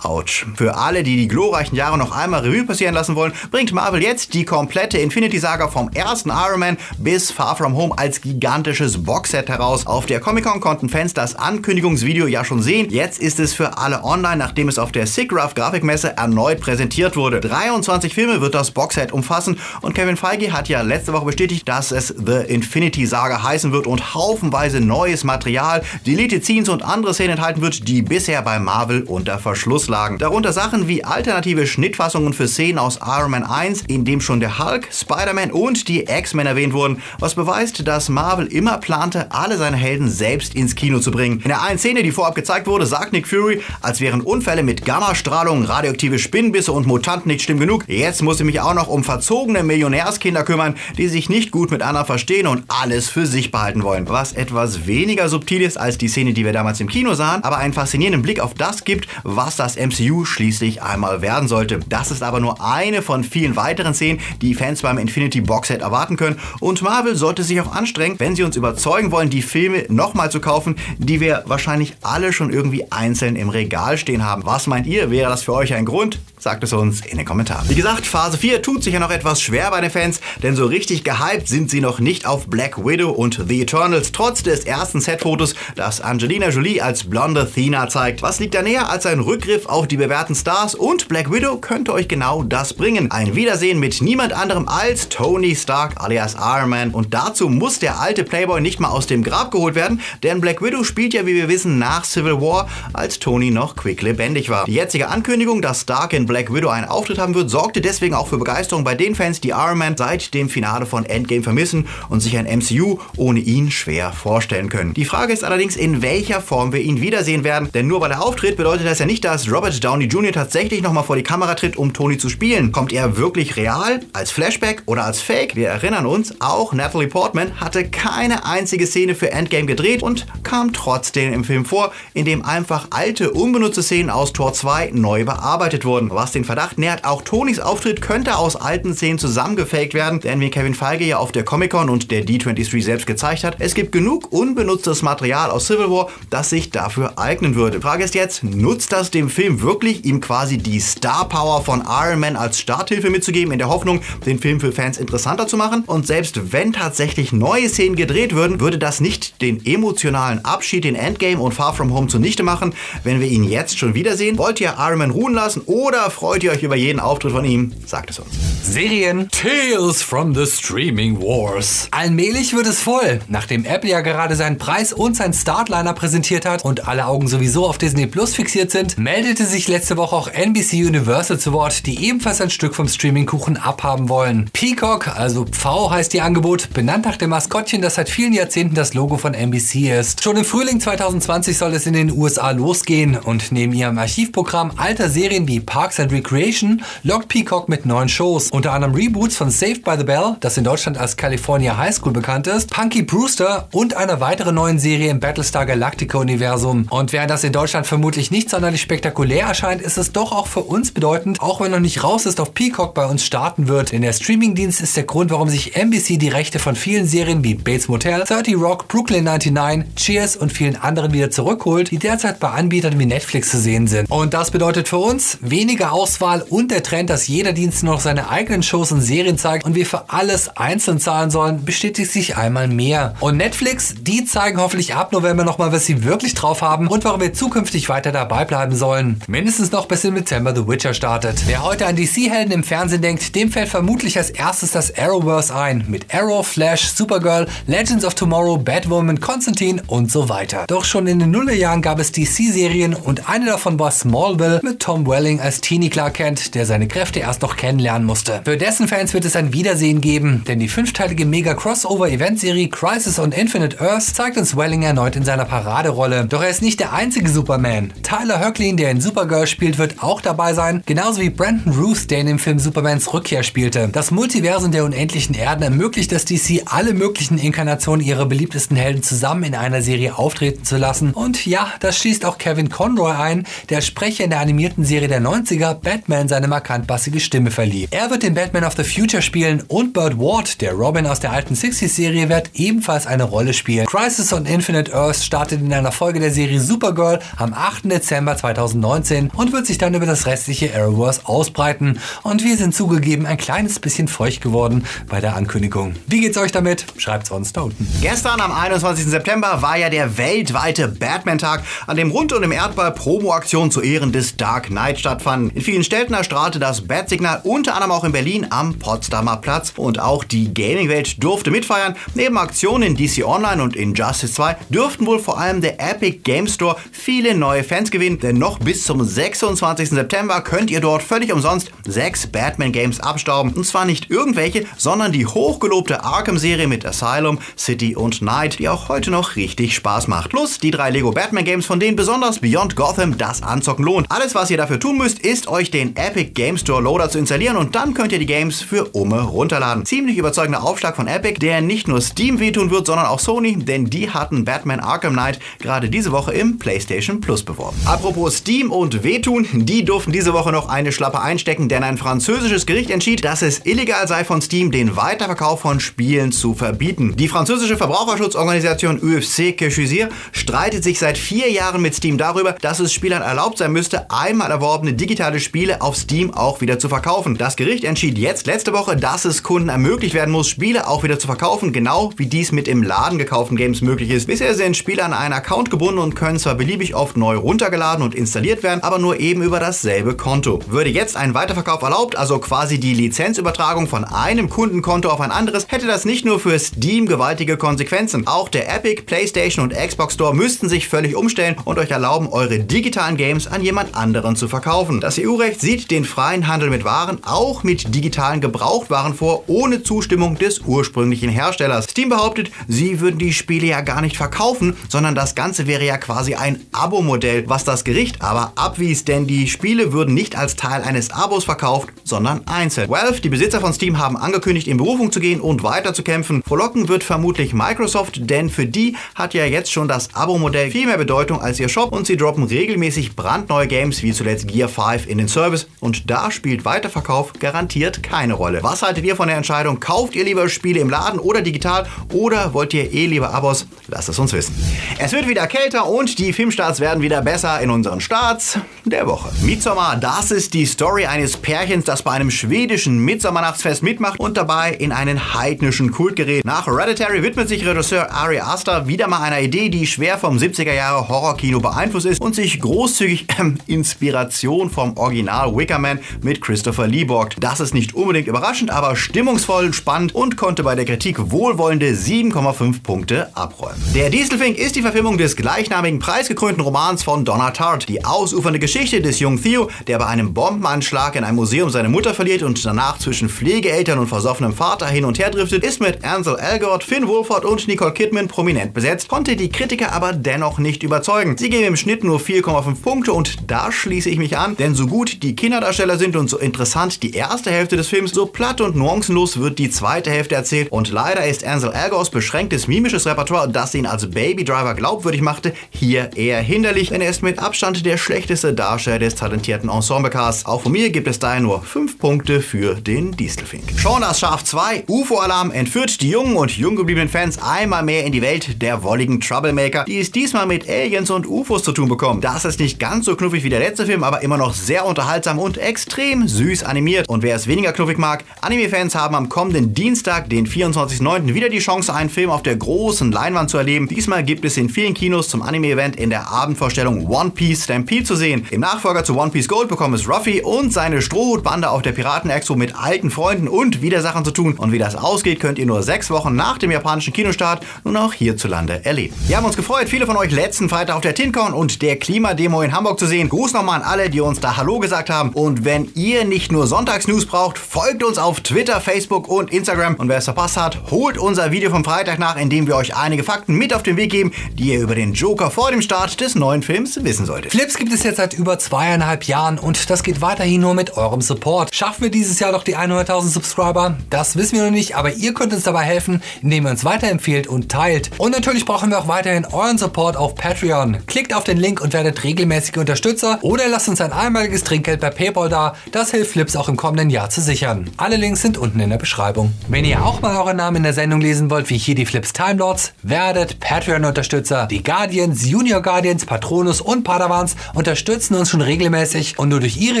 Autsch. 0.02 0.46
Für 0.54 0.76
alle, 0.76 1.02
die 1.02 1.16
die 1.16 1.28
glorreichen 1.28 1.76
Jahre 1.76 1.98
noch 1.98 2.12
einmal 2.12 2.40
Revue 2.40 2.64
passieren 2.64 2.94
lassen 2.94 3.16
wollen, 3.16 3.32
bringt 3.50 3.72
Marvel 3.72 4.02
jetzt 4.02 4.34
die 4.34 4.44
komplette 4.44 4.98
Infinity-Saga 4.98 5.68
vom 5.68 5.90
ersten 5.90 6.30
Iron 6.30 6.60
Man 6.60 6.76
bis 6.98 7.30
Far 7.30 7.56
From 7.56 7.76
Home 7.76 7.96
als 7.96 8.20
gigantisches 8.20 9.02
Boxset 9.02 9.48
heraus. 9.48 9.86
Auf 9.86 10.06
der 10.06 10.20
Comic-Con 10.20 10.60
konnten 10.60 10.88
Fans 10.88 11.14
das 11.14 11.36
Ankündigungsvideo 11.36 12.26
ja 12.26 12.44
schon 12.44 12.62
sehen. 12.62 12.88
Jetzt 12.90 13.20
ist 13.20 13.40
es 13.40 13.52
für 13.52 13.78
alle 13.78 14.02
online, 14.04 14.36
nachdem 14.36 14.68
es 14.68 14.78
auf 14.78 14.92
der 14.92 15.06
SIGGRAPH 15.06 15.54
Grafikmesse 15.54 16.16
erneut 16.16 16.60
präsentiert 16.60 17.16
wurde. 17.16 17.40
23 17.40 18.14
Filme 18.14 18.40
wird 18.40 18.54
das 18.54 18.70
Boxset 18.70 19.12
umfassen 19.12 19.58
und 19.82 19.94
Kevin 19.94 20.16
Feige 20.16 20.52
hat 20.52 20.68
ja 20.68 20.80
letzte 20.82 21.12
Woche 21.12 21.26
bestätigt, 21.26 21.68
dass 21.68 21.92
es 21.92 22.08
The 22.08 22.44
Infinity 22.48 23.06
Saga 23.06 23.42
heißen 23.42 23.72
wird 23.72 23.86
und 23.86 24.14
haufenweise 24.14 24.80
neues 24.80 25.24
Material, 25.24 25.82
Deleted 26.06 26.44
Scenes 26.44 26.68
und 26.68 26.82
andere 26.82 27.12
Szenen 27.12 27.32
enthalten 27.32 27.60
wird, 27.60 27.86
die 27.88 28.02
bisher 28.02 28.42
bei 28.42 28.58
Marvel 28.58 29.02
unter 29.02 29.38
Verschluss 29.38 29.89
lagen. 29.90 30.16
Darunter 30.18 30.52
Sachen 30.52 30.88
wie 30.88 31.04
alternative 31.04 31.66
Schnittfassungen 31.66 32.32
für 32.32 32.48
Szenen 32.48 32.78
aus 32.78 32.98
Iron 33.04 33.32
Man 33.32 33.44
1, 33.44 33.82
in 33.88 34.04
dem 34.06 34.20
schon 34.20 34.40
der 34.40 34.58
Hulk, 34.58 34.88
Spider-Man 34.90 35.50
und 35.50 35.88
die 35.88 36.04
X-Men 36.04 36.46
erwähnt 36.46 36.72
wurden, 36.72 37.02
was 37.18 37.34
beweist, 37.34 37.86
dass 37.86 38.08
Marvel 38.08 38.46
immer 38.46 38.78
plante, 38.78 39.30
alle 39.32 39.58
seine 39.58 39.76
Helden 39.76 40.08
selbst 40.08 40.54
ins 40.54 40.74
Kino 40.74 41.00
zu 41.00 41.10
bringen. 41.10 41.40
In 41.40 41.48
der 41.48 41.62
einen 41.62 41.78
Szene, 41.78 42.02
die 42.02 42.12
vorab 42.12 42.34
gezeigt 42.34 42.66
wurde, 42.66 42.86
sagt 42.86 43.12
Nick 43.12 43.28
Fury, 43.28 43.60
als 43.82 44.00
wären 44.00 44.20
Unfälle 44.20 44.62
mit 44.62 44.84
Gammastrahlung, 44.84 45.64
radioaktive 45.64 46.18
Spinnenbisse 46.18 46.72
und 46.72 46.86
Mutanten 46.86 47.30
nicht 47.30 47.42
schlimm 47.42 47.58
genug. 47.58 47.84
Jetzt 47.88 48.22
muss 48.22 48.40
ich 48.40 48.46
mich 48.46 48.60
auch 48.60 48.74
noch 48.74 48.88
um 48.88 49.04
verzogene 49.04 49.62
Millionärskinder 49.62 50.44
kümmern, 50.44 50.76
die 50.96 51.08
sich 51.08 51.28
nicht 51.28 51.50
gut 51.50 51.70
mit 51.70 51.82
anderen 51.82 52.06
verstehen 52.06 52.46
und 52.46 52.64
alles 52.68 53.08
für 53.08 53.26
sich 53.26 53.50
behalten 53.50 53.82
wollen. 53.82 54.08
Was 54.08 54.32
etwas 54.32 54.86
weniger 54.86 55.28
subtil 55.28 55.62
ist 55.62 55.76
als 55.76 55.98
die 55.98 56.08
Szene, 56.08 56.32
die 56.32 56.44
wir 56.44 56.52
damals 56.52 56.80
im 56.80 56.88
Kino 56.88 57.14
sahen, 57.14 57.42
aber 57.42 57.58
einen 57.58 57.72
faszinierenden 57.72 58.22
Blick 58.22 58.40
auf 58.40 58.54
das 58.54 58.84
gibt, 58.84 59.08
was 59.24 59.56
das 59.56 59.76
MCU 59.86 60.24
schließlich 60.24 60.82
einmal 60.82 61.22
werden 61.22 61.48
sollte. 61.48 61.80
Das 61.88 62.10
ist 62.10 62.22
aber 62.22 62.40
nur 62.40 62.64
eine 62.64 63.02
von 63.02 63.24
vielen 63.24 63.56
weiteren 63.56 63.94
Szenen, 63.94 64.20
die 64.40 64.54
Fans 64.54 64.82
beim 64.82 64.98
Infinity 64.98 65.40
Box 65.40 65.68
Set 65.68 65.80
erwarten 65.80 66.16
können. 66.16 66.38
Und 66.60 66.82
Marvel 66.82 67.16
sollte 67.16 67.42
sich 67.42 67.60
auch 67.60 67.72
anstrengen, 67.74 68.18
wenn 68.18 68.36
sie 68.36 68.42
uns 68.42 68.56
überzeugen 68.56 69.10
wollen, 69.10 69.30
die 69.30 69.42
Filme 69.42 69.86
nochmal 69.88 70.30
zu 70.30 70.40
kaufen, 70.40 70.76
die 70.98 71.20
wir 71.20 71.44
wahrscheinlich 71.46 71.94
alle 72.02 72.32
schon 72.32 72.52
irgendwie 72.52 72.90
einzeln 72.92 73.36
im 73.36 73.48
Regal 73.48 73.98
stehen 73.98 74.24
haben. 74.24 74.44
Was 74.44 74.66
meint 74.66 74.86
ihr? 74.86 75.10
Wäre 75.10 75.30
das 75.30 75.42
für 75.42 75.54
euch 75.54 75.74
ein 75.74 75.84
Grund? 75.84 76.18
Sagt 76.40 76.64
es 76.64 76.72
uns 76.72 77.02
in 77.02 77.18
den 77.18 77.26
Kommentaren. 77.26 77.68
Wie 77.68 77.74
gesagt, 77.74 78.06
Phase 78.06 78.38
4 78.38 78.62
tut 78.62 78.82
sich 78.82 78.94
ja 78.94 78.98
noch 78.98 79.10
etwas 79.10 79.42
schwer 79.42 79.70
bei 79.70 79.82
den 79.82 79.90
Fans, 79.90 80.22
denn 80.42 80.56
so 80.56 80.64
richtig 80.64 81.04
gehypt 81.04 81.46
sind 81.46 81.70
sie 81.70 81.82
noch 81.82 82.00
nicht 82.00 82.26
auf 82.26 82.46
Black 82.46 82.82
Widow 82.82 83.10
und 83.10 83.44
The 83.46 83.60
Eternals, 83.60 84.10
trotz 84.12 84.42
des 84.42 84.64
ersten 84.64 85.02
Setfotos, 85.02 85.54
das 85.76 86.00
Angelina 86.00 86.48
Jolie 86.48 86.80
als 86.80 87.04
blonde 87.04 87.46
Thena 87.50 87.88
zeigt. 87.88 88.22
Was 88.22 88.40
liegt 88.40 88.54
da 88.54 88.62
näher 88.62 88.88
als 88.88 89.04
ein 89.04 89.20
Rückgriff 89.20 89.66
auf 89.66 89.86
die 89.86 89.98
bewährten 89.98 90.34
Stars 90.34 90.74
und 90.74 91.08
Black 91.08 91.30
Widow 91.30 91.58
könnte 91.58 91.92
euch 91.92 92.08
genau 92.08 92.42
das 92.42 92.72
bringen. 92.72 93.10
Ein 93.10 93.36
Wiedersehen 93.36 93.78
mit 93.78 94.00
niemand 94.00 94.32
anderem 94.32 94.66
als 94.66 95.10
Tony 95.10 95.54
Stark 95.54 96.00
alias 96.02 96.36
Iron 96.40 96.70
Man 96.70 96.90
und 96.92 97.12
dazu 97.12 97.50
muss 97.50 97.80
der 97.80 98.00
alte 98.00 98.24
Playboy 98.24 98.62
nicht 98.62 98.80
mal 98.80 98.88
aus 98.88 99.06
dem 99.06 99.22
Grab 99.22 99.50
geholt 99.50 99.74
werden, 99.74 100.00
denn 100.22 100.40
Black 100.40 100.62
Widow 100.62 100.84
spielt 100.84 101.12
ja, 101.12 101.26
wie 101.26 101.34
wir 101.34 101.48
wissen, 101.48 101.78
nach 101.78 102.04
Civil 102.04 102.40
War, 102.40 102.68
als 102.94 103.18
Tony 103.18 103.50
noch 103.50 103.76
quick 103.76 104.00
lebendig 104.00 104.48
war. 104.48 104.64
Die 104.64 104.72
jetzige 104.72 105.08
Ankündigung, 105.08 105.60
dass 105.60 105.82
Stark 105.82 106.14
in 106.14 106.29
Black 106.30 106.54
Widow 106.54 106.68
einen 106.68 106.86
Auftritt 106.86 107.18
haben 107.18 107.34
wird, 107.34 107.50
sorgte 107.50 107.80
deswegen 107.80 108.14
auch 108.14 108.28
für 108.28 108.38
Begeisterung 108.38 108.84
bei 108.84 108.94
den 108.94 109.16
Fans, 109.16 109.40
die 109.40 109.48
Iron 109.48 109.78
Man 109.78 109.96
seit 109.96 110.32
dem 110.32 110.48
Finale 110.48 110.86
von 110.86 111.04
Endgame 111.04 111.42
vermissen 111.42 111.88
und 112.08 112.20
sich 112.20 112.38
ein 112.38 112.46
MCU 112.46 113.00
ohne 113.16 113.40
ihn 113.40 113.72
schwer 113.72 114.12
vorstellen 114.12 114.68
können. 114.68 114.94
Die 114.94 115.04
Frage 115.04 115.32
ist 115.32 115.42
allerdings, 115.42 115.74
in 115.74 116.02
welcher 116.02 116.40
Form 116.40 116.72
wir 116.72 116.82
ihn 116.82 117.00
wiedersehen 117.00 117.42
werden, 117.42 117.68
denn 117.74 117.88
nur 117.88 118.00
weil 118.00 118.12
er 118.12 118.22
auftritt, 118.22 118.56
bedeutet 118.56 118.86
das 118.86 119.00
ja 119.00 119.06
nicht, 119.06 119.24
dass 119.24 119.50
Robert 119.50 119.82
Downey 119.82 120.04
Jr. 120.04 120.30
tatsächlich 120.30 120.82
nochmal 120.82 121.02
vor 121.02 121.16
die 121.16 121.24
Kamera 121.24 121.56
tritt, 121.56 121.76
um 121.76 121.92
Tony 121.92 122.16
zu 122.16 122.28
spielen. 122.28 122.70
Kommt 122.70 122.92
er 122.92 123.16
wirklich 123.16 123.56
real, 123.56 123.98
als 124.12 124.30
Flashback 124.30 124.84
oder 124.86 125.04
als 125.04 125.20
Fake? 125.20 125.56
Wir 125.56 125.66
erinnern 125.66 126.06
uns, 126.06 126.40
auch 126.40 126.72
Natalie 126.72 127.08
Portman 127.08 127.60
hatte 127.60 127.90
keine 127.90 128.44
einzige 128.44 128.86
Szene 128.86 129.16
für 129.16 129.32
Endgame 129.32 129.66
gedreht 129.66 130.04
und 130.04 130.28
kam 130.44 130.72
trotzdem 130.72 131.32
im 131.32 131.42
Film 131.42 131.64
vor, 131.64 131.90
in 132.14 132.24
dem 132.24 132.44
einfach 132.44 132.86
alte, 132.90 133.32
unbenutzte 133.32 133.82
Szenen 133.82 134.10
aus 134.10 134.32
Tor 134.32 134.52
2 134.52 134.92
neu 134.94 135.24
bearbeitet 135.24 135.84
wurden. 135.84 136.10
Was 136.20 136.32
den 136.32 136.44
Verdacht 136.44 136.76
nährt, 136.76 137.06
auch 137.06 137.22
Tonys 137.22 137.60
Auftritt 137.60 138.02
könnte 138.02 138.36
aus 138.36 138.54
alten 138.54 138.92
Szenen 138.92 139.18
zusammengefaked 139.18 139.94
werden, 139.94 140.20
denn 140.20 140.38
wie 140.40 140.50
Kevin 140.50 140.74
Feige 140.74 141.06
ja 141.06 141.16
auf 141.16 141.32
der 141.32 141.44
Comic-Con 141.44 141.88
und 141.88 142.10
der 142.10 142.26
D23 142.26 142.84
selbst 142.84 143.06
gezeigt 143.06 143.42
hat, 143.42 143.56
es 143.58 143.72
gibt 143.72 143.90
genug 143.90 144.30
unbenutztes 144.30 145.00
Material 145.00 145.50
aus 145.50 145.66
Civil 145.66 145.90
War, 145.90 146.10
das 146.28 146.50
sich 146.50 146.68
dafür 146.68 147.18
eignen 147.18 147.54
würde. 147.54 147.80
Frage 147.80 148.04
ist 148.04 148.14
jetzt, 148.14 148.44
nutzt 148.44 148.92
das 148.92 149.10
dem 149.10 149.30
Film 149.30 149.62
wirklich, 149.62 150.04
ihm 150.04 150.20
quasi 150.20 150.58
die 150.58 150.78
Star 150.80 151.26
Power 151.26 151.64
von 151.64 151.84
Iron 151.88 152.20
Man 152.20 152.36
als 152.36 152.60
Starthilfe 152.60 153.08
mitzugeben, 153.08 153.50
in 153.50 153.58
der 153.58 153.70
Hoffnung, 153.70 154.02
den 154.26 154.40
Film 154.40 154.60
für 154.60 154.72
Fans 154.72 154.98
interessanter 154.98 155.46
zu 155.46 155.56
machen? 155.56 155.84
Und 155.86 156.06
selbst 156.06 156.52
wenn 156.52 156.74
tatsächlich 156.74 157.32
neue 157.32 157.70
Szenen 157.70 157.96
gedreht 157.96 158.34
würden, 158.34 158.60
würde 158.60 158.76
das 158.76 159.00
nicht 159.00 159.40
den 159.40 159.64
emotionalen 159.64 160.44
Abschied 160.44 160.84
in 160.84 160.96
Endgame 160.96 161.40
und 161.40 161.54
Far 161.54 161.72
From 161.72 161.94
Home 161.94 162.08
zunichte 162.08 162.42
machen, 162.42 162.74
wenn 163.04 163.20
wir 163.20 163.28
ihn 163.28 163.44
jetzt 163.44 163.78
schon 163.78 163.94
wiedersehen? 163.94 164.36
Wollt 164.36 164.60
ihr 164.60 164.74
Iron 164.78 164.98
Man 164.98 165.12
ruhen 165.12 165.32
lassen 165.32 165.62
oder 165.64 166.09
freut 166.10 166.42
ihr 166.42 166.52
euch 166.52 166.62
über 166.62 166.76
jeden 166.76 167.00
Auftritt 167.00 167.32
von 167.32 167.44
ihm? 167.44 167.72
Sagt 167.86 168.10
es 168.10 168.18
uns. 168.18 168.28
Serien 168.62 169.28
Tales 169.30 170.02
from 170.02 170.34
the 170.34 170.46
Streaming 170.46 171.20
Wars. 171.20 171.88
Allmählich 171.90 172.54
wird 172.54 172.66
es 172.66 172.80
voll. 172.80 173.20
Nachdem 173.28 173.64
Apple 173.64 173.90
ja 173.90 174.00
gerade 174.00 174.36
seinen 174.36 174.58
Preis 174.58 174.92
und 174.92 175.16
seinen 175.16 175.32
Startliner 175.32 175.94
präsentiert 175.94 176.44
hat 176.44 176.64
und 176.64 176.88
alle 176.88 177.06
Augen 177.06 177.28
sowieso 177.28 177.66
auf 177.66 177.78
Disney 177.78 178.06
Plus 178.06 178.34
fixiert 178.34 178.70
sind, 178.70 178.98
meldete 178.98 179.46
sich 179.46 179.68
letzte 179.68 179.96
Woche 179.96 180.14
auch 180.14 180.28
NBC 180.28 180.84
Universal 180.86 181.38
zu 181.38 181.52
Wort, 181.52 181.86
die 181.86 182.04
ebenfalls 182.04 182.40
ein 182.40 182.50
Stück 182.50 182.74
vom 182.74 182.88
Streamingkuchen 182.88 183.56
abhaben 183.56 184.08
wollen. 184.08 184.50
Peacock, 184.52 185.08
also 185.08 185.44
Pfau 185.44 185.90
heißt 185.90 186.12
ihr 186.14 186.24
Angebot, 186.24 186.70
benannt 186.74 187.04
nach 187.04 187.16
dem 187.16 187.30
Maskottchen, 187.30 187.82
das 187.82 187.94
seit 187.94 188.08
vielen 188.08 188.32
Jahrzehnten 188.32 188.74
das 188.74 188.94
Logo 188.94 189.16
von 189.16 189.34
NBC 189.34 189.98
ist. 189.98 190.22
Schon 190.22 190.36
im 190.36 190.44
Frühling 190.44 190.80
2020 190.80 191.56
soll 191.56 191.74
es 191.74 191.86
in 191.86 191.92
den 191.92 192.10
USA 192.10 192.50
losgehen 192.50 193.16
und 193.16 193.52
neben 193.52 193.72
ihrem 193.72 193.98
Archivprogramm 193.98 194.72
alter 194.76 195.08
Serien 195.08 195.46
wie 195.46 195.60
Parks 195.60 195.98
and 196.00 196.12
Recreation 196.12 196.82
lockt 197.02 197.28
Peacock 197.28 197.68
mit 197.68 197.86
neuen 197.86 198.08
Shows, 198.08 198.50
unter 198.50 198.72
anderem 198.72 198.94
Reboots 198.94 199.36
von 199.36 199.50
Saved 199.50 199.84
by 199.84 199.94
the 199.98 200.04
Bell, 200.04 200.36
das 200.40 200.56
in 200.56 200.64
Deutschland 200.64 200.98
als 200.98 201.16
California 201.16 201.76
High 201.76 201.94
School 201.94 202.12
bekannt 202.12 202.46
ist, 202.46 202.70
Punky 202.70 203.02
Brewster 203.02 203.68
und 203.72 203.96
einer 203.96 204.20
weiteren 204.20 204.54
neuen 204.54 204.78
Serie 204.78 205.10
im 205.10 205.20
Battlestar 205.20 205.66
Galactica 205.66 206.18
Universum. 206.18 206.86
Und 206.90 207.12
während 207.12 207.30
das 207.30 207.44
in 207.44 207.52
Deutschland 207.52 207.86
vermutlich 207.86 208.30
nicht 208.30 208.50
sonderlich 208.50 208.80
spektakulär 208.80 209.46
erscheint, 209.46 209.82
ist 209.82 209.98
es 209.98 210.12
doch 210.12 210.32
auch 210.32 210.46
für 210.46 210.60
uns 210.60 210.92
bedeutend, 210.92 211.40
auch 211.40 211.60
wenn 211.60 211.70
noch 211.70 211.80
nicht 211.80 212.02
raus 212.02 212.26
ist, 212.26 212.40
auf 212.40 212.54
Peacock 212.54 212.94
bei 212.94 213.06
uns 213.06 213.24
starten 213.24 213.68
wird. 213.68 213.92
Denn 213.92 214.02
der 214.02 214.12
Streamingdienst 214.12 214.80
ist 214.80 214.96
der 214.96 215.04
Grund, 215.04 215.30
warum 215.30 215.48
sich 215.48 215.76
NBC 215.76 216.18
die 216.18 216.28
Rechte 216.28 216.58
von 216.58 216.76
vielen 216.76 217.06
Serien 217.06 217.44
wie 217.44 217.54
Bates 217.54 217.88
Motel, 217.88 218.24
30 218.24 218.56
Rock, 218.56 218.88
Brooklyn 218.88 219.24
99, 219.24 219.94
Cheers 219.96 220.36
und 220.36 220.52
vielen 220.52 220.76
anderen 220.76 221.12
wieder 221.12 221.30
zurückholt, 221.30 221.90
die 221.90 221.98
derzeit 221.98 222.40
bei 222.40 222.50
Anbietern 222.50 222.98
wie 222.98 223.06
Netflix 223.06 223.50
zu 223.50 223.58
sehen 223.58 223.86
sind. 223.86 224.10
Und 224.10 224.34
das 224.34 224.50
bedeutet 224.50 224.88
für 224.88 224.98
uns 224.98 225.38
weniger 225.40 225.89
Auswahl 225.90 226.44
und 226.48 226.70
der 226.70 226.82
Trend, 226.82 227.10
dass 227.10 227.28
jeder 227.28 227.52
Dienst 227.52 227.82
nur 227.82 227.94
noch 227.94 228.00
seine 228.00 228.30
eigenen 228.30 228.62
Shows 228.62 228.92
und 228.92 229.00
Serien 229.00 229.38
zeigt 229.38 229.64
und 229.64 229.74
wir 229.74 229.86
für 229.86 230.04
alles 230.08 230.56
einzeln 230.56 230.98
zahlen 230.98 231.30
sollen, 231.30 231.64
bestätigt 231.64 232.10
sich 232.10 232.36
einmal 232.36 232.68
mehr. 232.68 233.14
Und 233.20 233.36
Netflix, 233.36 233.94
die 234.00 234.24
zeigen 234.24 234.60
hoffentlich 234.60 234.94
ab 234.94 235.12
November 235.12 235.44
nochmal, 235.44 235.72
was 235.72 235.86
sie 235.86 236.04
wirklich 236.04 236.34
drauf 236.34 236.62
haben 236.62 236.88
und 236.88 237.04
warum 237.04 237.20
wir 237.20 237.32
zukünftig 237.32 237.88
weiter 237.88 238.12
dabei 238.12 238.44
bleiben 238.44 238.74
sollen. 238.74 239.20
Mindestens 239.26 239.72
noch 239.72 239.86
bis 239.86 240.04
im 240.04 240.14
Dezember 240.14 240.54
The 240.54 240.66
Witcher 240.66 240.94
startet. 240.94 241.42
Wer 241.46 241.62
heute 241.62 241.86
an 241.86 241.96
DC-Helden 241.96 242.52
im 242.52 242.64
Fernsehen 242.64 243.02
denkt, 243.02 243.34
dem 243.34 243.50
fällt 243.50 243.68
vermutlich 243.68 244.16
als 244.18 244.30
erstes 244.30 244.72
das 244.72 244.96
Arrowverse 244.96 245.54
ein. 245.54 245.84
Mit 245.88 246.14
Arrow, 246.14 246.46
Flash, 246.46 246.88
Supergirl, 246.88 247.46
Legends 247.66 248.04
of 248.04 248.14
Tomorrow, 248.14 248.58
Batwoman, 248.58 249.20
Constantine 249.20 249.82
und 249.86 250.10
so 250.10 250.28
weiter. 250.28 250.64
Doch 250.66 250.84
schon 250.84 251.06
in 251.06 251.18
den 251.18 251.30
Nullerjahren 251.30 251.82
gab 251.82 251.98
es 251.98 252.12
DC-Serien 252.12 252.94
und 252.94 253.28
eine 253.28 253.46
davon 253.46 253.78
war 253.78 253.90
Smallville 253.90 254.60
mit 254.62 254.80
Tom 254.80 255.06
Welling 255.06 255.40
als 255.40 255.60
Teenie 255.80 255.88
Clark 255.88 256.12
Kent, 256.12 256.54
der 256.54 256.66
seine 256.66 256.88
Kräfte 256.88 257.20
erst 257.20 257.40
noch 257.40 257.56
kennenlernen 257.56 258.06
musste. 258.06 258.42
Für 258.44 258.58
dessen 258.58 258.86
Fans 258.86 259.14
wird 259.14 259.24
es 259.24 259.34
ein 259.34 259.54
Wiedersehen 259.54 260.02
geben, 260.02 260.44
denn 260.46 260.58
die 260.58 260.68
fünfteilige 260.68 261.24
Mega-Crossover-Event-Serie 261.24 262.68
Crisis 262.68 263.18
on 263.18 263.32
Infinite 263.32 263.80
Earth 263.80 264.14
zeigt 264.14 264.36
uns 264.36 264.54
Welling 264.54 264.82
erneut 264.82 265.16
in 265.16 265.24
seiner 265.24 265.46
Paraderolle. 265.46 266.26
Doch 266.26 266.42
er 266.42 266.50
ist 266.50 266.60
nicht 266.60 266.80
der 266.80 266.92
einzige 266.92 267.30
Superman. 267.30 267.94
Tyler 268.02 268.46
Hoechlin, 268.46 268.76
der 268.76 268.90
in 268.90 269.00
Supergirl 269.00 269.46
spielt, 269.46 269.78
wird 269.78 270.02
auch 270.02 270.20
dabei 270.20 270.52
sein, 270.52 270.82
genauso 270.84 271.22
wie 271.22 271.30
Brandon 271.30 271.72
Ruth, 271.72 272.10
der 272.10 272.18
in 272.18 272.26
dem 272.26 272.38
Film 272.38 272.58
Supermans 272.58 273.14
Rückkehr 273.14 273.42
spielte. 273.42 273.88
Das 273.88 274.10
Multiversum 274.10 274.72
der 274.72 274.84
unendlichen 274.84 275.34
Erden 275.34 275.62
ermöglicht 275.62 276.12
es 276.12 276.26
DC, 276.26 276.64
alle 276.66 276.92
möglichen 276.92 277.38
Inkarnationen 277.38 278.04
ihrer 278.04 278.26
beliebtesten 278.26 278.76
Helden 278.76 279.02
zusammen 279.02 279.44
in 279.44 279.54
einer 279.54 279.80
Serie 279.80 280.18
auftreten 280.18 280.62
zu 280.62 280.76
lassen. 280.76 281.12
Und 281.12 281.46
ja, 281.46 281.72
das 281.80 281.96
schließt 281.96 282.26
auch 282.26 282.36
Kevin 282.36 282.68
Conroy 282.68 283.12
ein, 283.12 283.46
der 283.70 283.80
Sprecher 283.80 284.24
in 284.24 284.30
der 284.30 284.40
animierten 284.40 284.84
Serie 284.84 285.08
der 285.08 285.22
90er 285.22 285.59
Batman 285.60 286.28
seine 286.28 286.48
markant 286.48 286.86
bassige 286.86 287.20
Stimme 287.20 287.50
verlieh. 287.50 287.88
Er 287.90 288.10
wird 288.10 288.22
den 288.22 288.34
Batman 288.34 288.64
of 288.64 288.74
the 288.76 288.84
Future 288.84 289.22
spielen 289.22 289.62
und 289.68 289.92
Burt 289.92 290.18
Ward, 290.18 290.60
der 290.60 290.72
Robin 290.72 291.06
aus 291.06 291.20
der 291.20 291.32
alten 291.32 291.54
60s-Serie, 291.54 292.28
wird 292.28 292.50
ebenfalls 292.54 293.06
eine 293.06 293.24
Rolle 293.24 293.52
spielen. 293.52 293.86
Crisis 293.86 294.32
on 294.32 294.46
Infinite 294.46 294.94
Earth 294.94 295.16
startet 295.16 295.60
in 295.60 295.72
einer 295.72 295.92
Folge 295.92 296.18
der 296.18 296.30
Serie 296.30 296.60
Supergirl 296.60 297.20
am 297.36 297.52
8. 297.52 297.84
Dezember 297.84 298.36
2019 298.36 299.30
und 299.36 299.52
wird 299.52 299.66
sich 299.66 299.78
dann 299.78 299.94
über 299.94 300.06
das 300.06 300.26
restliche 300.26 300.74
Arrowverse 300.74 301.20
ausbreiten. 301.24 302.00
Und 302.22 302.42
wir 302.42 302.56
sind 302.56 302.74
zugegeben 302.74 303.26
ein 303.26 303.36
kleines 303.36 303.78
bisschen 303.78 304.08
feucht 304.08 304.40
geworden 304.40 304.84
bei 305.08 305.20
der 305.20 305.36
Ankündigung. 305.36 305.94
Wie 306.06 306.20
geht's 306.20 306.38
euch 306.38 306.52
damit? 306.52 306.86
Schreibt's 306.96 307.30
uns 307.30 307.52
da 307.52 307.62
unten. 307.62 307.86
Gestern 308.00 308.40
am 308.40 308.52
21. 308.52 309.06
September 309.06 309.60
war 309.62 309.76
ja 309.76 309.90
der 309.90 310.16
weltweite 310.16 310.88
Batman-Tag, 310.88 311.62
an 311.86 311.96
dem 311.96 312.10
rund 312.10 312.32
um 312.32 312.40
den 312.40 312.52
Erdball 312.52 312.92
Promo-Aktionen 312.92 313.70
zu 313.70 313.82
Ehren 313.82 314.12
des 314.12 314.36
Dark 314.36 314.68
Knight 314.68 314.98
stattfanden. 314.98 315.49
In 315.54 315.62
vielen 315.62 315.82
Städten 315.82 316.14
erstrahlte 316.14 316.60
das 316.60 316.82
Bat-Signal, 316.82 317.40
unter 317.44 317.74
anderem 317.74 317.92
auch 317.92 318.04
in 318.04 318.12
Berlin 318.12 318.46
am 318.50 318.78
Potsdamer 318.78 319.38
Platz. 319.38 319.72
Und 319.76 319.98
auch 319.98 320.24
die 320.24 320.52
Gaming-Welt 320.54 321.22
durfte 321.22 321.50
mitfeiern. 321.50 321.96
Neben 322.14 322.38
Aktionen 322.38 322.82
in 322.82 322.96
DC 322.96 323.24
Online 323.24 323.62
und 323.62 323.76
Injustice 323.76 324.34
2 324.34 324.56
dürften 324.68 325.06
wohl 325.06 325.18
vor 325.18 325.38
allem 325.38 325.60
der 325.60 325.80
Epic 325.80 326.20
Game 326.22 326.46
Store 326.46 326.76
viele 326.92 327.34
neue 327.34 327.64
Fans 327.64 327.90
gewinnen, 327.90 328.20
denn 328.20 328.38
noch 328.38 328.58
bis 328.58 328.84
zum 328.84 329.02
26. 329.04 329.90
September 329.90 330.40
könnt 330.40 330.70
ihr 330.70 330.80
dort 330.80 331.02
völlig 331.02 331.32
umsonst 331.32 331.70
sechs 331.86 332.26
Batman-Games 332.26 333.00
abstauben. 333.00 333.52
Und 333.52 333.66
zwar 333.66 333.84
nicht 333.84 334.10
irgendwelche, 334.10 334.66
sondern 334.76 335.12
die 335.12 335.26
hochgelobte 335.26 336.04
Arkham-Serie 336.04 336.68
mit 336.68 336.86
Asylum, 336.86 337.38
City 337.56 337.96
und 337.96 338.22
Night, 338.22 338.58
die 338.58 338.68
auch 338.68 338.88
heute 338.88 339.10
noch 339.10 339.36
richtig 339.36 339.74
Spaß 339.74 340.08
macht. 340.08 340.30
Plus 340.30 340.58
die 340.58 340.70
drei 340.70 340.90
Lego 340.90 341.10
Batman-Games, 341.10 341.66
von 341.66 341.80
denen 341.80 341.96
besonders 341.96 342.38
Beyond 342.38 342.76
Gotham 342.76 343.18
das 343.18 343.42
Anzocken 343.42 343.84
lohnt. 343.84 344.10
Alles, 344.10 344.34
was 344.34 344.50
ihr 344.50 344.56
dafür 344.56 344.78
tun 344.78 344.98
müsst, 344.98 345.18
ist 345.18 345.39
euch 345.48 345.70
den 345.70 345.96
Epic 345.96 346.32
Game 346.34 346.56
Store 346.56 346.82
Loader 346.82 347.10
zu 347.10 347.18
installieren 347.18 347.56
und 347.56 347.74
dann 347.74 347.94
könnt 347.94 348.12
ihr 348.12 348.18
die 348.18 348.26
Games 348.26 348.60
für 348.60 348.86
Umme 348.92 349.20
runterladen. 349.22 349.84
Ziemlich 349.84 350.16
überzeugender 350.16 350.62
Aufschlag 350.62 350.96
von 350.96 351.06
Epic, 351.06 351.38
der 351.38 351.60
nicht 351.60 351.88
nur 351.88 352.00
Steam 352.00 352.40
wehtun 352.40 352.70
wird, 352.70 352.86
sondern 352.86 353.06
auch 353.06 353.20
Sony, 353.20 353.56
denn 353.56 353.86
die 353.86 354.10
hatten 354.10 354.44
Batman 354.44 354.80
Arkham 354.80 355.12
Knight 355.12 355.38
gerade 355.58 355.90
diese 355.90 356.12
Woche 356.12 356.32
im 356.32 356.58
PlayStation 356.58 357.20
Plus 357.20 357.42
beworben. 357.42 357.76
Apropos 357.84 358.38
Steam 358.38 358.70
und 358.70 359.02
wehtun, 359.02 359.46
die 359.52 359.84
durften 359.84 360.12
diese 360.12 360.32
Woche 360.32 360.52
noch 360.52 360.68
eine 360.68 360.92
Schlappe 360.92 361.20
einstecken, 361.20 361.68
denn 361.68 361.82
ein 361.82 361.98
französisches 361.98 362.66
Gericht 362.66 362.90
entschied, 362.90 363.24
dass 363.24 363.42
es 363.42 363.64
illegal 363.64 364.08
sei 364.08 364.24
von 364.24 364.42
Steam, 364.42 364.70
den 364.70 364.96
Weiterverkauf 364.96 365.60
von 365.60 365.80
Spielen 365.80 366.32
zu 366.32 366.54
verbieten. 366.54 367.14
Die 367.16 367.28
französische 367.28 367.76
Verbraucherschutzorganisation 367.76 368.98
UFC 368.98 369.56
Quechusir 369.56 370.08
streitet 370.32 370.84
sich 370.84 370.98
seit 370.98 371.18
vier 371.18 371.50
Jahren 371.50 371.82
mit 371.82 371.94
Steam 371.94 372.18
darüber, 372.18 372.52
dass 372.52 372.80
es 372.80 372.92
Spielern 372.92 373.22
erlaubt 373.22 373.58
sein 373.58 373.72
müsste, 373.72 374.10
einmal 374.10 374.50
erworbene 374.50 374.94
digitale 374.94 375.29
Spiele 375.38 375.82
auf 375.82 375.94
Steam 375.94 376.32
auch 376.32 376.60
wieder 376.60 376.78
zu 376.80 376.88
verkaufen. 376.88 377.36
Das 377.36 377.54
Gericht 377.54 377.84
entschied 377.84 378.18
jetzt 378.18 378.46
letzte 378.46 378.72
Woche, 378.72 378.96
dass 378.96 379.24
es 379.24 379.44
Kunden 379.44 379.68
ermöglicht 379.68 380.14
werden 380.14 380.32
muss, 380.32 380.48
Spiele 380.48 380.88
auch 380.88 381.04
wieder 381.04 381.18
zu 381.18 381.28
verkaufen, 381.28 381.72
genau 381.72 382.12
wie 382.16 382.26
dies 382.26 382.50
mit 382.50 382.66
im 382.66 382.82
Laden 382.82 383.18
gekauften 383.18 383.56
Games 383.56 383.82
möglich 383.82 384.10
ist. 384.10 384.26
Bisher 384.26 384.54
sind 384.54 384.76
Spiele 384.76 385.04
an 385.04 385.12
einen 385.12 385.34
Account 385.34 385.70
gebunden 385.70 386.00
und 386.00 386.16
können 386.16 386.38
zwar 386.38 386.54
beliebig 386.54 386.94
oft 386.94 387.16
neu 387.16 387.36
runtergeladen 387.36 388.02
und 388.02 388.14
installiert 388.14 388.62
werden, 388.62 388.82
aber 388.82 388.98
nur 388.98 389.20
eben 389.20 389.42
über 389.42 389.60
dasselbe 389.60 390.16
Konto. 390.16 390.58
Würde 390.66 390.90
jetzt 390.90 391.16
ein 391.16 391.34
Weiterverkauf 391.34 391.82
erlaubt, 391.82 392.16
also 392.16 392.38
quasi 392.38 392.80
die 392.80 392.94
Lizenzübertragung 392.94 393.86
von 393.86 394.04
einem 394.04 394.48
Kundenkonto 394.48 395.10
auf 395.10 395.20
ein 395.20 395.30
anderes, 395.30 395.66
hätte 395.68 395.86
das 395.86 396.04
nicht 396.04 396.24
nur 396.24 396.40
für 396.40 396.58
Steam 396.58 397.06
gewaltige 397.06 397.58
Konsequenzen. 397.58 398.26
Auch 398.26 398.48
der 398.48 398.74
Epic, 398.74 399.02
PlayStation 399.02 399.62
und 399.62 399.74
Xbox 399.74 400.14
Store 400.14 400.34
müssten 400.34 400.68
sich 400.68 400.88
völlig 400.88 401.14
umstellen 401.14 401.56
und 401.64 401.78
euch 401.78 401.90
erlauben, 401.90 402.28
eure 402.28 402.58
digitalen 402.58 403.16
Games 403.16 403.46
an 403.46 403.62
jemand 403.62 403.94
anderen 403.94 404.36
zu 404.36 404.48
verkaufen. 404.48 405.00
Das 405.00 405.18
EU-Recht 405.26 405.60
sieht 405.60 405.90
den 405.90 406.04
freien 406.04 406.46
Handel 406.46 406.70
mit 406.70 406.84
Waren 406.84 407.24
auch 407.24 407.62
mit 407.62 407.94
digitalen 407.94 408.40
Gebrauchtwaren 408.40 409.14
vor, 409.14 409.44
ohne 409.46 409.82
Zustimmung 409.82 410.36
des 410.36 410.60
ursprünglichen 410.60 411.30
Herstellers. 411.30 411.86
Steam 411.90 412.10
behauptet, 412.10 412.50
sie 412.68 413.00
würden 413.00 413.18
die 413.18 413.32
Spiele 413.32 413.66
ja 413.66 413.80
gar 413.80 414.00
nicht 414.00 414.16
verkaufen, 414.16 414.76
sondern 414.88 415.14
das 415.14 415.34
Ganze 415.34 415.66
wäre 415.66 415.84
ja 415.84 415.96
quasi 415.96 416.34
ein 416.34 416.60
Abo-Modell, 416.72 417.48
was 417.48 417.64
das 417.64 417.84
Gericht 417.84 418.20
aber 418.20 418.52
abwies, 418.56 419.04
denn 419.04 419.26
die 419.26 419.48
Spiele 419.48 419.92
würden 419.92 420.14
nicht 420.14 420.36
als 420.36 420.56
Teil 420.56 420.82
eines 420.82 421.10
Abos 421.10 421.44
verkauft, 421.44 421.88
sondern 422.04 422.46
einzeln. 422.46 422.90
Valve, 422.90 423.20
die 423.20 423.28
Besitzer 423.28 423.60
von 423.60 423.72
Steam, 423.72 423.98
haben 423.98 424.16
angekündigt, 424.16 424.68
in 424.68 424.76
Berufung 424.76 425.12
zu 425.12 425.20
gehen 425.20 425.40
und 425.40 425.62
weiter 425.62 425.94
zu. 425.94 426.02
Frohlocken 426.46 426.88
wird 426.88 427.04
vermutlich 427.04 427.52
Microsoft, 427.52 428.30
denn 428.30 428.50
für 428.50 428.66
die 428.66 428.96
hat 429.14 429.34
ja 429.34 429.44
jetzt 429.44 429.70
schon 429.70 429.86
das 429.86 430.14
Abo-Modell 430.14 430.70
viel 430.70 430.86
mehr 430.86 430.98
Bedeutung 430.98 431.40
als 431.40 431.60
ihr 431.60 431.68
Shop 431.68 431.92
und 431.92 432.06
sie 432.06 432.16
droppen 432.16 432.44
regelmäßig 432.44 433.14
brandneue 433.14 433.66
Games 433.66 434.02
wie 434.02 434.12
zuletzt 434.12 434.48
Gear 434.48 434.68
5 434.68 435.06
in 435.10 435.18
den 435.18 435.28
Service 435.28 435.66
und 435.80 436.10
da 436.10 436.30
spielt 436.30 436.64
Weiterverkauf 436.64 437.32
garantiert 437.38 438.02
keine 438.02 438.34
Rolle. 438.34 438.62
Was 438.62 438.82
haltet 438.82 439.04
ihr 439.04 439.16
von 439.16 439.28
der 439.28 439.36
Entscheidung? 439.36 439.80
Kauft 439.80 440.14
ihr 440.14 440.24
lieber 440.24 440.48
Spiele 440.48 440.80
im 440.80 440.88
Laden 440.88 441.18
oder 441.18 441.42
digital 441.42 441.86
oder 442.12 442.54
wollt 442.54 442.72
ihr 442.72 442.92
eh 442.92 443.06
lieber 443.06 443.34
Abos? 443.34 443.66
Lasst 443.88 444.08
es 444.08 444.18
uns 444.18 444.32
wissen. 444.32 444.54
Es 444.98 445.12
wird 445.12 445.28
wieder 445.28 445.46
kälter 445.46 445.88
und 445.88 446.18
die 446.18 446.32
Filmstarts 446.32 446.80
werden 446.80 447.02
wieder 447.02 447.22
besser 447.22 447.60
in 447.60 447.70
unseren 447.70 448.00
Starts 448.00 448.58
der 448.84 449.06
Woche. 449.06 449.30
Midsommar, 449.42 449.96
das 449.96 450.30
ist 450.30 450.54
die 450.54 450.66
Story 450.66 451.06
eines 451.06 451.36
Pärchens, 451.36 451.84
das 451.84 452.02
bei 452.02 452.12
einem 452.12 452.30
schwedischen 452.30 452.98
Midsommernachtsfest 453.04 453.82
mitmacht 453.82 454.20
und 454.20 454.36
dabei 454.36 454.72
in 454.72 454.92
einen 454.92 455.34
heidnischen 455.34 455.90
Kult 455.90 456.16
gerät. 456.16 456.44
Nach 456.44 456.66
Hereditary 456.66 457.22
widmet 457.22 457.48
sich 457.48 457.66
Regisseur 457.66 458.12
Ari 458.12 458.40
Aster 458.40 458.86
wieder 458.86 459.08
mal 459.08 459.20
einer 459.20 459.40
Idee, 459.40 459.68
die 459.68 459.86
schwer 459.86 460.18
vom 460.18 460.36
70er 460.36 460.72
Jahre 460.72 461.08
Horrorkino 461.08 461.60
beeinflusst 461.60 462.06
ist 462.06 462.20
und 462.20 462.34
sich 462.34 462.60
großzügig 462.60 463.26
äh, 463.38 463.52
Inspiration 463.66 464.70
vom 464.70 464.96
Original 465.00 465.56
Wickerman 465.56 465.98
mit 466.22 466.40
Christopher 466.40 466.86
Lee 466.86 467.04
borgt. 467.04 467.36
Das 467.40 467.60
ist 467.60 467.74
nicht 467.74 467.94
unbedingt 467.94 468.28
überraschend, 468.28 468.70
aber 468.70 468.94
stimmungsvoll, 468.96 469.72
spannend 469.72 470.14
und 470.14 470.36
konnte 470.36 470.62
bei 470.62 470.74
der 470.74 470.84
Kritik 470.84 471.30
wohlwollende 471.30 471.90
7,5 471.92 472.82
Punkte 472.82 473.34
abräumen. 473.34 473.80
Der 473.94 474.10
Dieselfink 474.10 474.58
ist 474.58 474.76
die 474.76 474.82
Verfilmung 474.82 475.18
des 475.18 475.36
gleichnamigen 475.36 475.98
preisgekrönten 475.98 476.62
Romans 476.62 477.02
von 477.02 477.24
Donna 477.24 477.50
Tartt. 477.50 477.88
Die 477.88 478.04
ausufernde 478.04 478.58
Geschichte 478.58 479.00
des 479.00 479.18
jungen 479.18 479.42
Theo, 479.42 479.68
der 479.86 479.98
bei 479.98 480.06
einem 480.06 480.34
Bombenanschlag 480.34 481.16
in 481.16 481.24
einem 481.24 481.36
Museum 481.36 481.70
seine 481.70 481.88
Mutter 481.88 482.14
verliert 482.14 482.42
und 482.42 482.64
danach 482.64 482.98
zwischen 482.98 483.28
Pflegeeltern 483.28 483.98
und 483.98 484.06
versoffenem 484.06 484.52
Vater 484.52 484.86
hin 484.86 485.04
und 485.04 485.18
her 485.18 485.30
driftet, 485.30 485.64
ist 485.64 485.80
mit 485.80 486.04
Ansel 486.04 486.38
Elgort, 486.38 486.84
Finn 486.84 487.08
Wolford 487.08 487.44
und 487.44 487.66
Nicole 487.66 487.92
Kidman 487.92 488.28
prominent 488.28 488.74
besetzt, 488.74 489.08
konnte 489.08 489.36
die 489.36 489.48
Kritiker 489.48 489.92
aber 489.92 490.12
dennoch 490.12 490.58
nicht 490.58 490.82
überzeugen. 490.82 491.36
Sie 491.38 491.50
geben 491.50 491.64
im 491.64 491.76
Schnitt 491.76 492.04
nur 492.04 492.18
4,5 492.18 492.82
Punkte 492.82 493.12
und 493.12 493.50
da 493.50 493.72
schließe 493.72 494.10
ich 494.10 494.18
mich 494.18 494.36
an, 494.36 494.56
denn 494.56 494.74
so 494.74 494.86
gut 494.90 495.22
die 495.22 495.36
Kinderdarsteller 495.36 495.96
sind 495.96 496.16
und 496.16 496.28
so 496.28 496.36
interessant 496.36 497.02
die 497.04 497.14
erste 497.14 497.50
Hälfte 497.50 497.76
des 497.76 497.86
Films, 497.86 498.10
so 498.10 498.26
platt 498.26 498.60
und 498.60 498.74
nuancenlos 498.74 499.38
wird 499.38 499.60
die 499.60 499.70
zweite 499.70 500.10
Hälfte 500.10 500.34
erzählt 500.34 500.70
und 500.72 500.90
leider 500.90 501.24
ist 501.24 501.44
Ansel 501.44 501.72
Elgors 501.72 502.10
beschränktes 502.10 502.66
mimisches 502.66 503.06
Repertoire, 503.06 503.48
das 503.48 503.74
ihn 503.74 503.86
als 503.86 504.10
Baby 504.10 504.44
Driver 504.44 504.74
glaubwürdig 504.74 505.22
machte, 505.22 505.54
hier 505.70 506.10
eher 506.16 506.40
hinderlich, 506.40 506.88
denn 506.88 507.00
er 507.00 507.10
ist 507.10 507.22
mit 507.22 507.38
Abstand 507.38 507.86
der 507.86 507.98
schlechteste 507.98 508.52
Darsteller 508.52 508.98
des 508.98 509.14
talentierten 509.14 509.70
Ensemblecasts. 509.70 510.44
Auch 510.44 510.62
von 510.62 510.72
mir 510.72 510.90
gibt 510.90 511.06
es 511.06 511.20
daher 511.20 511.40
nur 511.40 511.62
5 511.62 511.98
Punkte 511.98 512.40
für 512.40 512.74
den 512.74 513.12
Distelfink. 513.12 513.70
Sean 513.80 514.00
das 514.00 514.18
Schaf 514.18 514.42
2, 514.42 514.84
UFO-Alarm 514.88 515.52
entführt 515.52 516.00
die 516.00 516.10
jungen 516.10 516.34
und 516.34 516.58
jung 516.58 516.74
gebliebenen 516.74 517.08
Fans 517.08 517.38
einmal 517.40 517.84
mehr 517.84 518.04
in 518.04 518.12
die 518.12 518.22
Welt 518.22 518.60
der 518.60 518.82
wolligen 518.82 519.20
Troublemaker, 519.20 519.84
die 519.84 520.00
es 520.00 520.10
diesmal 520.10 520.46
mit 520.46 520.68
Aliens 520.68 521.10
und 521.10 521.28
UFOs 521.28 521.62
zu 521.62 521.70
tun 521.70 521.88
bekommen. 521.88 522.20
Das 522.20 522.44
ist 522.44 522.58
nicht 522.58 522.80
ganz 522.80 523.04
so 523.04 523.14
knuffig 523.14 523.44
wie 523.44 523.50
der 523.50 523.60
letzte 523.60 523.86
Film, 523.86 524.02
aber 524.02 524.22
immer 524.22 524.36
noch 524.36 524.52
sehr 524.52 524.69
unterhaltsam 524.78 525.38
und 525.38 525.58
extrem 525.58 526.28
süß 526.28 526.62
animiert. 526.62 527.08
Und 527.08 527.22
wer 527.22 527.34
es 527.34 527.46
weniger 527.46 527.72
knuffig 527.72 527.98
mag, 527.98 528.24
Anime-Fans 528.40 528.94
haben 528.94 529.14
am 529.16 529.28
kommenden 529.28 529.74
Dienstag, 529.74 530.30
den 530.30 530.46
24.09. 530.46 531.34
wieder 531.34 531.48
die 531.48 531.58
Chance, 531.58 531.92
einen 531.92 532.08
Film 532.08 532.30
auf 532.30 532.42
der 532.42 532.54
großen 532.54 533.10
Leinwand 533.10 533.50
zu 533.50 533.58
erleben. 533.58 533.88
Diesmal 533.88 534.22
gibt 534.22 534.44
es 534.44 534.56
in 534.56 534.68
vielen 534.68 534.94
Kinos 534.94 535.28
zum 535.28 535.42
Anime-Event 535.42 535.96
in 535.96 536.08
der 536.08 536.30
Abendvorstellung 536.30 537.08
One 537.08 537.30
Piece 537.30 537.64
Stampede 537.64 538.04
zu 538.04 538.14
sehen. 538.14 538.46
Im 538.50 538.60
Nachfolger 538.60 539.02
zu 539.02 539.18
One 539.18 539.32
Piece 539.32 539.48
Gold 539.48 539.68
bekommen 539.68 539.94
es 539.94 540.08
Ruffy 540.08 540.42
und 540.42 540.72
seine 540.72 541.02
Strohhutbande 541.02 541.68
auf 541.68 541.82
der 541.82 541.92
Piraten-Expo 541.92 542.54
mit 542.54 542.76
alten 542.76 543.10
Freunden 543.10 543.48
und 543.48 543.82
Widersachern 543.82 544.24
zu 544.24 544.30
tun. 544.30 544.54
Und 544.54 544.70
wie 544.70 544.78
das 544.78 544.94
ausgeht, 544.94 545.40
könnt 545.40 545.58
ihr 545.58 545.66
nur 545.66 545.82
sechs 545.82 546.10
Wochen 546.10 546.36
nach 546.36 546.58
dem 546.58 546.70
japanischen 546.70 547.12
Kinostart 547.12 547.66
nun 547.82 547.96
auch 547.96 548.12
hierzulande 548.12 548.84
erleben. 548.84 549.14
Wir 549.26 549.36
haben 549.36 549.46
uns 549.46 549.56
gefreut, 549.56 549.88
viele 549.88 550.06
von 550.06 550.16
euch 550.16 550.30
letzten 550.30 550.68
Freitag 550.68 550.94
auf 550.94 551.02
der 551.02 551.14
TinCon 551.14 551.54
und 551.54 551.82
der 551.82 551.96
Klimademo 551.96 552.62
in 552.62 552.72
Hamburg 552.72 553.00
zu 553.00 553.06
sehen. 553.06 553.28
Gruß 553.28 553.52
nochmal 553.52 553.80
an 553.80 553.86
alle, 553.86 554.10
die 554.10 554.20
uns 554.20 554.38
da 554.38 554.56
Hallo 554.60 554.78
gesagt 554.78 555.08
haben. 555.08 555.30
Und 555.30 555.64
wenn 555.64 555.90
ihr 555.94 556.26
nicht 556.26 556.52
nur 556.52 556.66
Sonntagsnews 556.66 557.24
braucht, 557.24 557.56
folgt 557.56 558.04
uns 558.04 558.18
auf 558.18 558.40
Twitter, 558.40 558.78
Facebook 558.82 559.26
und 559.26 559.50
Instagram. 559.50 559.94
Und 559.94 560.10
wer 560.10 560.18
es 560.18 560.24
verpasst 560.24 560.58
hat, 560.58 560.90
holt 560.90 561.16
unser 561.16 561.50
Video 561.50 561.70
vom 561.70 561.82
Freitag 561.82 562.18
nach, 562.18 562.36
in 562.36 562.50
dem 562.50 562.66
wir 562.66 562.76
euch 562.76 562.94
einige 562.94 563.24
Fakten 563.24 563.54
mit 563.54 563.72
auf 563.72 563.82
den 563.82 563.96
Weg 563.96 564.10
geben, 564.10 564.32
die 564.52 564.74
ihr 564.74 564.80
über 564.80 564.94
den 564.94 565.14
Joker 565.14 565.50
vor 565.50 565.70
dem 565.70 565.80
Start 565.80 566.20
des 566.20 566.34
neuen 566.34 566.62
Films 566.62 567.02
wissen 567.02 567.24
solltet. 567.24 567.52
Flips 567.52 567.78
gibt 567.78 567.90
es 567.90 568.02
jetzt 568.02 568.18
seit 568.18 568.34
über 568.34 568.58
zweieinhalb 568.58 569.24
Jahren 569.24 569.58
und 569.58 569.88
das 569.88 570.02
geht 570.02 570.20
weiterhin 570.20 570.60
nur 570.60 570.74
mit 570.74 570.94
eurem 570.94 571.22
Support. 571.22 571.74
Schaffen 571.74 572.02
wir 572.02 572.10
dieses 572.10 572.38
Jahr 572.38 572.52
noch 572.52 572.62
die 572.62 572.76
100.000 572.76 573.28
Subscriber? 573.28 573.96
Das 574.10 574.36
wissen 574.36 574.56
wir 574.56 574.64
noch 574.64 574.70
nicht, 574.70 574.94
aber 574.94 575.14
ihr 575.14 575.32
könnt 575.32 575.54
uns 575.54 575.62
dabei 575.62 575.84
helfen, 575.84 576.22
indem 576.42 576.66
ihr 576.66 576.70
uns 576.72 576.84
weiterempfehlt 576.84 577.46
und 577.46 577.70
teilt. 577.70 578.10
Und 578.18 578.32
natürlich 578.32 578.66
brauchen 578.66 578.90
wir 578.90 578.98
auch 578.98 579.08
weiterhin 579.08 579.46
euren 579.46 579.78
Support 579.78 580.18
auf 580.18 580.34
Patreon. 580.34 580.98
Klickt 581.06 581.32
auf 581.32 581.44
den 581.44 581.56
Link 581.56 581.80
und 581.80 581.94
werdet 581.94 582.24
regelmäßige 582.24 582.76
Unterstützer 582.76 583.38
oder 583.40 583.66
lasst 583.66 583.88
uns 583.88 584.02
ein 584.02 584.12
einmaliges 584.12 584.49
Trinkgeld 584.58 585.00
bei 585.00 585.10
PayPal 585.10 585.48
da. 585.48 585.74
Das 585.92 586.10
hilft 586.10 586.32
Flips 586.32 586.56
auch 586.56 586.68
im 586.68 586.76
kommenden 586.76 587.10
Jahr 587.10 587.30
zu 587.30 587.40
sichern. 587.40 587.90
Alle 587.96 588.16
Links 588.16 588.42
sind 588.42 588.58
unten 588.58 588.80
in 588.80 588.90
der 588.90 588.98
Beschreibung. 588.98 589.52
Wenn 589.68 589.84
ihr 589.84 590.04
auch 590.04 590.20
mal 590.20 590.36
euren 590.36 590.56
Namen 590.56 590.78
in 590.78 590.82
der 590.82 590.92
Sendung 590.92 591.20
lesen 591.20 591.50
wollt, 591.50 591.70
wie 591.70 591.78
hier 591.78 591.94
die 591.94 592.06
Flips 592.06 592.32
Time 592.32 592.54
Lords, 592.54 592.92
werdet 593.02 593.60
Patreon-Unterstützer. 593.60 594.66
Die 594.66 594.82
Guardians, 594.82 595.46
Junior 595.46 595.82
Guardians, 595.82 596.26
Patronus 596.26 596.80
und 596.80 597.04
Padawans 597.04 597.56
unterstützen 597.74 598.34
uns 598.34 598.50
schon 598.50 598.60
regelmäßig 598.60 599.38
und 599.38 599.48
nur 599.48 599.60
durch 599.60 599.76
ihre 599.76 600.00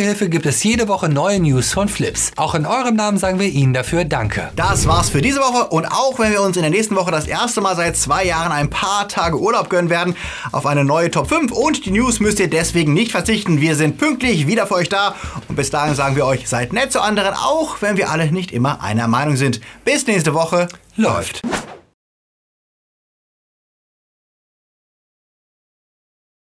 Hilfe 0.00 0.28
gibt 0.28 0.46
es 0.46 0.62
jede 0.62 0.88
Woche 0.88 1.08
neue 1.08 1.40
News 1.40 1.72
von 1.72 1.88
Flips. 1.88 2.32
Auch 2.36 2.54
in 2.54 2.66
eurem 2.66 2.96
Namen 2.96 3.18
sagen 3.18 3.38
wir 3.38 3.48
ihnen 3.48 3.72
dafür 3.72 4.04
Danke. 4.04 4.50
Das 4.56 4.86
war's 4.86 5.10
für 5.10 5.22
diese 5.22 5.40
Woche 5.40 5.68
und 5.68 5.86
auch 5.86 6.18
wenn 6.18 6.32
wir 6.32 6.42
uns 6.42 6.56
in 6.56 6.62
der 6.62 6.70
nächsten 6.70 6.96
Woche 6.96 7.10
das 7.10 7.26
erste 7.26 7.60
Mal 7.60 7.76
seit 7.76 7.96
zwei 7.96 8.24
Jahren 8.24 8.52
ein 8.52 8.70
paar 8.70 9.08
Tage 9.08 9.38
Urlaub 9.38 9.70
gönnen 9.70 9.90
werden, 9.90 10.16
auf 10.52 10.66
eine 10.66 10.84
neue 10.84 11.10
Top 11.10 11.28
5 11.28 11.52
und 11.52 11.86
die 11.86 11.90
News 11.90 12.20
müsst 12.20 12.40
ihr 12.40 12.50
deswegen 12.50 12.94
nicht 12.94 13.12
verzichten. 13.12 13.60
Wir 13.60 13.76
sind 13.76 13.98
pünktlich 13.98 14.39
wieder 14.46 14.66
für 14.66 14.74
euch 14.74 14.88
da 14.88 15.14
und 15.48 15.56
bis 15.56 15.70
dahin 15.70 15.94
sagen 15.94 16.16
wir 16.16 16.26
euch, 16.26 16.48
seid 16.48 16.72
nett 16.72 16.92
zu 16.92 17.00
anderen, 17.00 17.34
auch 17.34 17.80
wenn 17.80 17.96
wir 17.96 18.10
alle 18.10 18.30
nicht 18.32 18.52
immer 18.52 18.82
einer 18.82 19.08
Meinung 19.08 19.36
sind. 19.36 19.60
Bis 19.84 20.06
nächste 20.06 20.34
Woche. 20.34 20.68
Läuft. 20.96 21.42